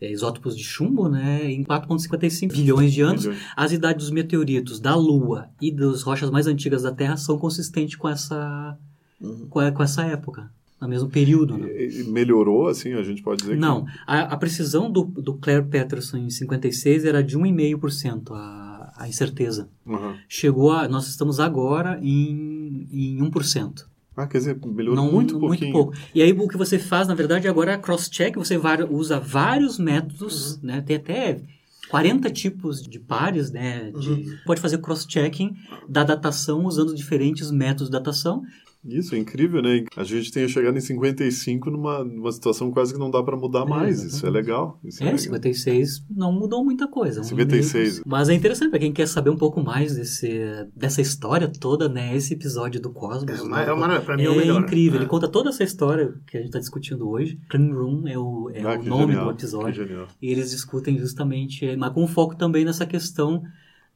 é, 0.01 0.11
isótopos 0.13 0.57
de 0.57 0.63
chumbo, 0.65 1.09
né, 1.09 1.51
em 1.51 1.65
4,55 1.65 2.53
bilhões 2.53 2.93
de 2.93 3.01
anos. 3.01 3.29
As 3.57 3.73
idades 3.73 4.05
dos 4.07 4.11
meteoritos 4.13 4.79
da 4.81 4.95
Lua 4.95 5.49
e 5.61 5.71
das 5.73 6.03
rochas 6.03 6.31
mais 6.31 6.47
antigas 6.47 6.83
da 6.83 6.93
Terra 6.93 7.17
são 7.17 7.39
consistentes 7.39 7.97
com 7.97 8.09
essa, 8.09 8.77
Uhum. 9.21 9.47
com, 9.49 9.59
a- 9.61 9.73
com 9.73 9.83
essa 9.83 10.03
época, 10.05 10.51
no 10.79 10.87
mesmo 10.87 11.09
período. 11.09 11.57
Né? 11.57 11.69
Melhorou, 12.09 12.69
assim, 12.69 12.93
a 12.93 13.03
gente 13.03 13.23
pode 13.23 13.41
dizer 13.41 13.55
que... 13.55 13.59
Não, 13.59 13.87
a, 14.07 14.21
a 14.21 14.37
precisão 14.37 14.91
do, 14.91 15.05
do 15.05 15.33
Claire 15.35 15.65
Patterson 15.65 16.19
em 16.19 16.29
56 16.29 17.05
era 17.07 17.23
de 17.25 17.39
1,5% 17.39 18.33
a, 18.33 18.93
a 18.99 19.09
incerteza. 19.09 19.69
Aham. 19.89 20.17
Chegou 20.29 20.71
a. 20.73 20.87
Nós 20.87 21.09
estamos 21.09 21.41
agora 21.41 21.99
em, 22.03 22.87
em 22.93 23.19
1%. 23.19 23.87
Ah, 24.17 24.27
quer 24.27 24.39
dizer, 24.39 24.59
melhorou 24.65 25.05
Não, 25.05 25.13
muito 25.13 25.39
muito 25.39 25.71
pouco. 25.71 25.93
E 26.15 26.23
aí 26.23 26.33
o 26.33 26.49
que 26.49 26.57
você 26.57 26.79
faz, 26.79 27.07
na 27.07 27.15
verdade, 27.15 27.47
agora 27.47 27.73
é 27.73 27.77
cross-check, 27.79 28.35
você 28.37 28.59
usa 28.91 29.21
vários 29.21 29.79
métodos, 29.79 30.61
né? 30.63 30.81
Tem 30.81 30.97
até 30.97 31.43
40 31.91 32.31
tipos 32.31 32.83
de 32.83 32.99
pares, 32.99 33.51
né? 33.51 33.91
de- 33.93 34.39
Pode 34.47 34.61
fazer 34.61 34.79
cross-checking 34.79 35.55
da 35.89 36.03
datação 36.03 36.65
usando 36.65 36.95
diferentes 36.95 37.51
métodos 37.51 37.87
de 37.89 37.93
datação. 37.93 38.43
Isso, 38.87 39.15
é 39.15 39.19
incrível, 39.19 39.61
né? 39.63 39.85
A 39.97 40.05
gente 40.05 40.31
tenha 40.33 40.49
chegado 40.49 40.77
em 40.77 40.81
55 40.81 41.71
numa, 41.71 42.05
numa 42.05 42.31
situação 42.33 42.71
quase 42.71 42.93
que 42.93 42.99
não 42.99 43.11
dá 43.11 43.23
para 43.23 43.37
mudar 43.37 43.63
É, 43.63 43.65
mais. 43.69 43.91
exatamente. 43.95 44.15
Isso 44.17 44.27
é 44.27 44.31
legal. 44.31 44.81
Isso 44.85 45.03
é, 45.03 45.07
É, 45.07 45.07
legal. 45.07 45.19
56 45.19 46.05
não 46.11 46.33
mudou 46.33 46.65
muita 46.65 46.87
coisa. 46.89 47.21
um 47.21 47.25
56. 47.25 47.89
e 47.89 47.93
meio. 47.97 48.03
Mas 48.07 48.29
é 48.29 48.35
interessante 48.35 48.71
para 48.71 48.79
quem 48.79 48.93
quer 48.93 49.07
saber 49.09 49.31
um 49.31 49.37
pouco 49.37 49.63
mais 49.63 49.97
desse, 49.97 50.29
dessa 50.75 51.01
história 51.01 51.49
toda, 51.49 51.89
né? 51.89 52.15
Esse 52.17 52.35
episódio 52.35 52.81
do 52.81 52.91
Cosmos. 52.91 53.31
É, 53.31 53.37
né? 53.37 53.43
uma- 53.43 53.63
é 53.63 53.73
uma- 53.73 54.01
pra 54.01 54.17
mim 54.17 54.25
é 54.25 54.31
o 54.31 54.35
É 54.35 54.37
melhor. 54.37 54.63
incrível. 54.63 54.99
É. 54.99 55.03
Ele 55.03 55.09
conta 55.09 55.29
toda 55.29 55.49
essa 55.51 55.65
história 55.65 56.15
que 56.27 56.37
a 56.37 56.41
gente 56.41 56.49
está 56.49 56.59
discutindo 56.59 57.09
hoje. 57.09 57.39
Clean 57.49 57.73
Room 57.73 58.07
é 58.07 58.19
o, 58.19 58.51
é 58.53 58.63
Ah, 58.63 58.79
o 58.79 58.83
nome 58.85 59.07
genial, 59.13 59.25
do 59.27 59.31
episódio. 59.33 60.07
E 60.23 60.31
eles 60.31 60.51
discutem 60.51 60.99
justamente, 60.99 61.77
mas 61.77 61.93
com 61.93 62.07
foco 62.07 62.37
também 62.37 62.65
nessa 62.65 62.87
questão 62.87 63.43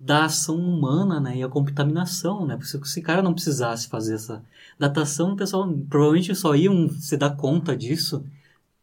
da 0.01 0.25
ação 0.25 0.57
humana, 0.57 1.21
né, 1.21 1.37
e 1.37 1.43
a 1.43 1.49
contaminação, 1.49 2.47
né, 2.47 2.57
porque 2.57 2.71
se 2.71 2.79
esse 2.79 3.03
cara 3.03 3.21
não 3.21 3.35
precisasse 3.35 3.87
fazer 3.87 4.15
essa 4.15 4.43
datação, 4.79 5.33
o 5.33 5.37
pessoal 5.37 5.71
provavelmente 5.91 6.35
só 6.35 6.55
iam 6.57 6.89
se 6.89 7.19
dar 7.19 7.37
conta 7.37 7.77
disso 7.77 8.25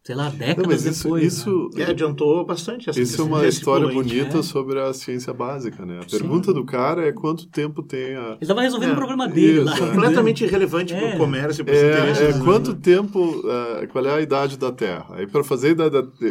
sei 0.08 0.15
lá, 0.15 0.30
décadas 0.30 0.58
Não, 0.63 0.70
mas 0.72 0.86
isso, 0.86 1.04
depois. 1.04 1.22
né? 1.22 1.28
isso, 1.28 1.70
É, 1.76 1.84
adiantou 1.84 2.46
bastante 2.46 2.89
essa 2.89 3.02
isso 3.02 3.22
é 3.22 3.26
uma 3.26 3.46
história 3.46 3.89
bonita 3.89 4.38
é. 4.38 4.41
sobre 4.41 4.80
a 4.80 4.93
ciência 4.93 5.34
básica, 5.34 5.86
né? 5.86 6.00
A 6.00 6.04
Sim. 6.08 6.20
pergunta 6.20 6.54
do 6.54 6.63
cara 6.63 7.06
é 7.06 7.12
quanto 7.12 7.46
tempo 7.48 7.84
tem 7.84 8.15
a... 8.15 8.28
Ele 8.30 8.38
estava 8.39 8.62
resolvendo 8.62 8.91
É, 8.91 8.93
o 8.93 8.96
problema 8.96 9.28
dele 9.28 9.60
lá. 9.65 9.74
isso, 9.74 9.84
é. 9.84 9.88
Completamente 9.89 10.43
irrelevante 10.46 10.93
É. 10.93 10.98
para 11.00 11.15
o 11.15 11.17
comércio, 11.17 11.65
para 11.65 11.74
os 11.74 11.80
interesses. 11.82 12.22
É, 12.24 12.30
é 12.30 12.32
dos- 12.32 12.41
quanto 12.41 12.74
tempo, 12.76 13.43
é, 13.82 13.88
qual 13.88 14.06
é 14.06 14.13
a 14.13 14.22
idade 14.22 14.58
da 14.58 14.72
Terra? 14.72 15.08
Aí 15.12 15.28
para 15.28 15.43
fazer 15.43 15.76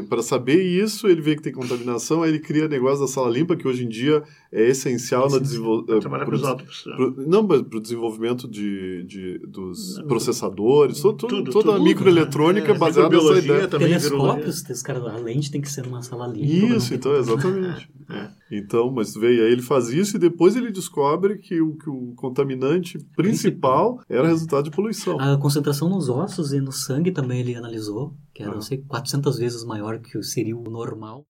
para 0.08 0.22
saber 0.22 0.62
isso, 0.62 1.06
ele 1.06 1.20
vê 1.20 1.36
que 1.36 1.42
tem 1.42 1.52
contaminação, 1.52 2.22
aí 2.22 2.30
ele 2.30 2.38
cria 2.38 2.66
negócio 2.68 3.00
da 3.00 3.06
sala 3.08 3.28
limpa 3.28 3.56
que 3.56 3.68
hoje 3.68 3.84
em 3.84 3.88
dia 3.90 4.22
é 4.50 4.70
essencial 4.70 5.28
no 5.28 5.38
desenvolvimento 5.38 6.00
Trabalhar 6.00 6.24
para 6.24 6.34
os 6.34 6.42
ótopos. 6.42 6.84
não, 7.26 7.42
mas 7.42 7.60
para 7.60 7.76
o 7.76 7.80
desenvolvimento 7.82 8.48
de, 8.48 9.02
de- 9.04 9.38
dos 9.46 10.00
processadores, 10.08 11.00
Tudo, 11.02 11.44
toda 11.50 11.76
a 11.76 11.78
microeletrônica 11.78 12.72
É, 12.72 12.78
baseada 12.78 13.10
nessa 13.10 13.22
microbiologia 13.34 13.65
ideia. 13.66 13.70
também, 13.70 13.88
Telescópios, 13.98 14.62
os 14.70 14.82
caras, 14.82 15.04
a 15.06 15.16
lente 15.16 15.50
tem 15.50 15.60
que 15.60 15.70
ser 15.70 15.84
numa 15.84 16.02
sala 16.02 16.26
limpa. 16.26 16.74
Isso, 16.76 16.94
então, 16.94 17.12
tem- 17.12 17.20
exatamente. 17.20 17.90
É. 18.08 18.28
Então, 18.52 18.90
mas 18.92 19.14
veio 19.14 19.44
aí 19.44 19.52
ele 19.52 19.62
faz 19.62 19.88
isso 19.88 20.16
e 20.16 20.20
depois 20.20 20.54
ele 20.56 20.70
descobre 20.70 21.38
que 21.38 21.60
o, 21.60 21.74
que 21.76 21.90
o 21.90 22.12
contaminante 22.14 22.98
principal 23.16 24.00
era 24.08 24.28
resultado 24.28 24.64
de 24.64 24.70
poluição. 24.70 25.18
A 25.20 25.36
concentração 25.38 25.88
nos 25.88 26.08
ossos 26.08 26.52
e 26.52 26.60
no 26.60 26.70
sangue 26.72 27.10
também 27.10 27.40
ele 27.40 27.54
analisou, 27.56 28.14
que 28.32 28.42
era, 28.42 28.52
Ah. 28.52 28.54
não 28.54 28.60
sei, 28.62 28.78
400 28.86 29.38
vezes 29.38 29.64
maior 29.64 29.98
que 29.98 30.22
seria 30.22 30.56
o 30.56 30.62
normal. 30.70 31.24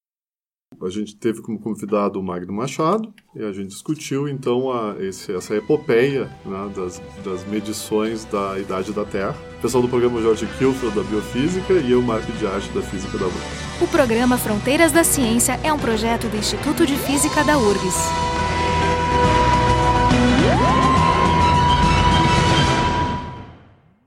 A 0.84 0.90
gente 0.90 1.16
teve 1.16 1.40
como 1.40 1.58
convidado 1.60 2.18
o 2.20 2.22
Magno 2.22 2.52
Machado 2.52 3.14
e 3.34 3.42
a 3.42 3.52
gente 3.52 3.68
discutiu 3.68 4.28
então 4.28 4.70
a, 4.70 4.96
esse- 5.02 5.32
essa 5.32 5.54
epopeia 5.54 6.28
né, 6.44 6.70
das, 6.74 7.00
das 7.24 7.46
medições 7.46 8.24
da 8.26 8.58
idade 8.58 8.92
da 8.92 9.04
Terra. 9.04 9.34
O 9.58 9.62
pessoal 9.62 9.80
do 9.82 9.88
programa 9.88 10.20
Jorge 10.20 10.46
Kilfield 10.58 10.94
da 10.94 11.02
Biofísica 11.04 11.72
e 11.72 11.92
eu, 11.92 12.02
Marco 12.02 12.30
de 12.32 12.46
Arte 12.46 12.68
da 12.72 12.82
Física 12.82 13.16
da 13.16 13.24
URGS. 13.26 13.80
O 13.82 13.86
programa 13.88 14.36
Fronteiras 14.36 14.90
da 14.92 15.04
Ciência 15.04 15.58
é 15.62 15.72
um 15.72 15.78
projeto 15.78 16.28
do 16.28 16.36
Instituto 16.36 16.84
de 16.84 16.96
Física 16.96 17.42
da 17.44 17.56
URGS. 17.56 17.96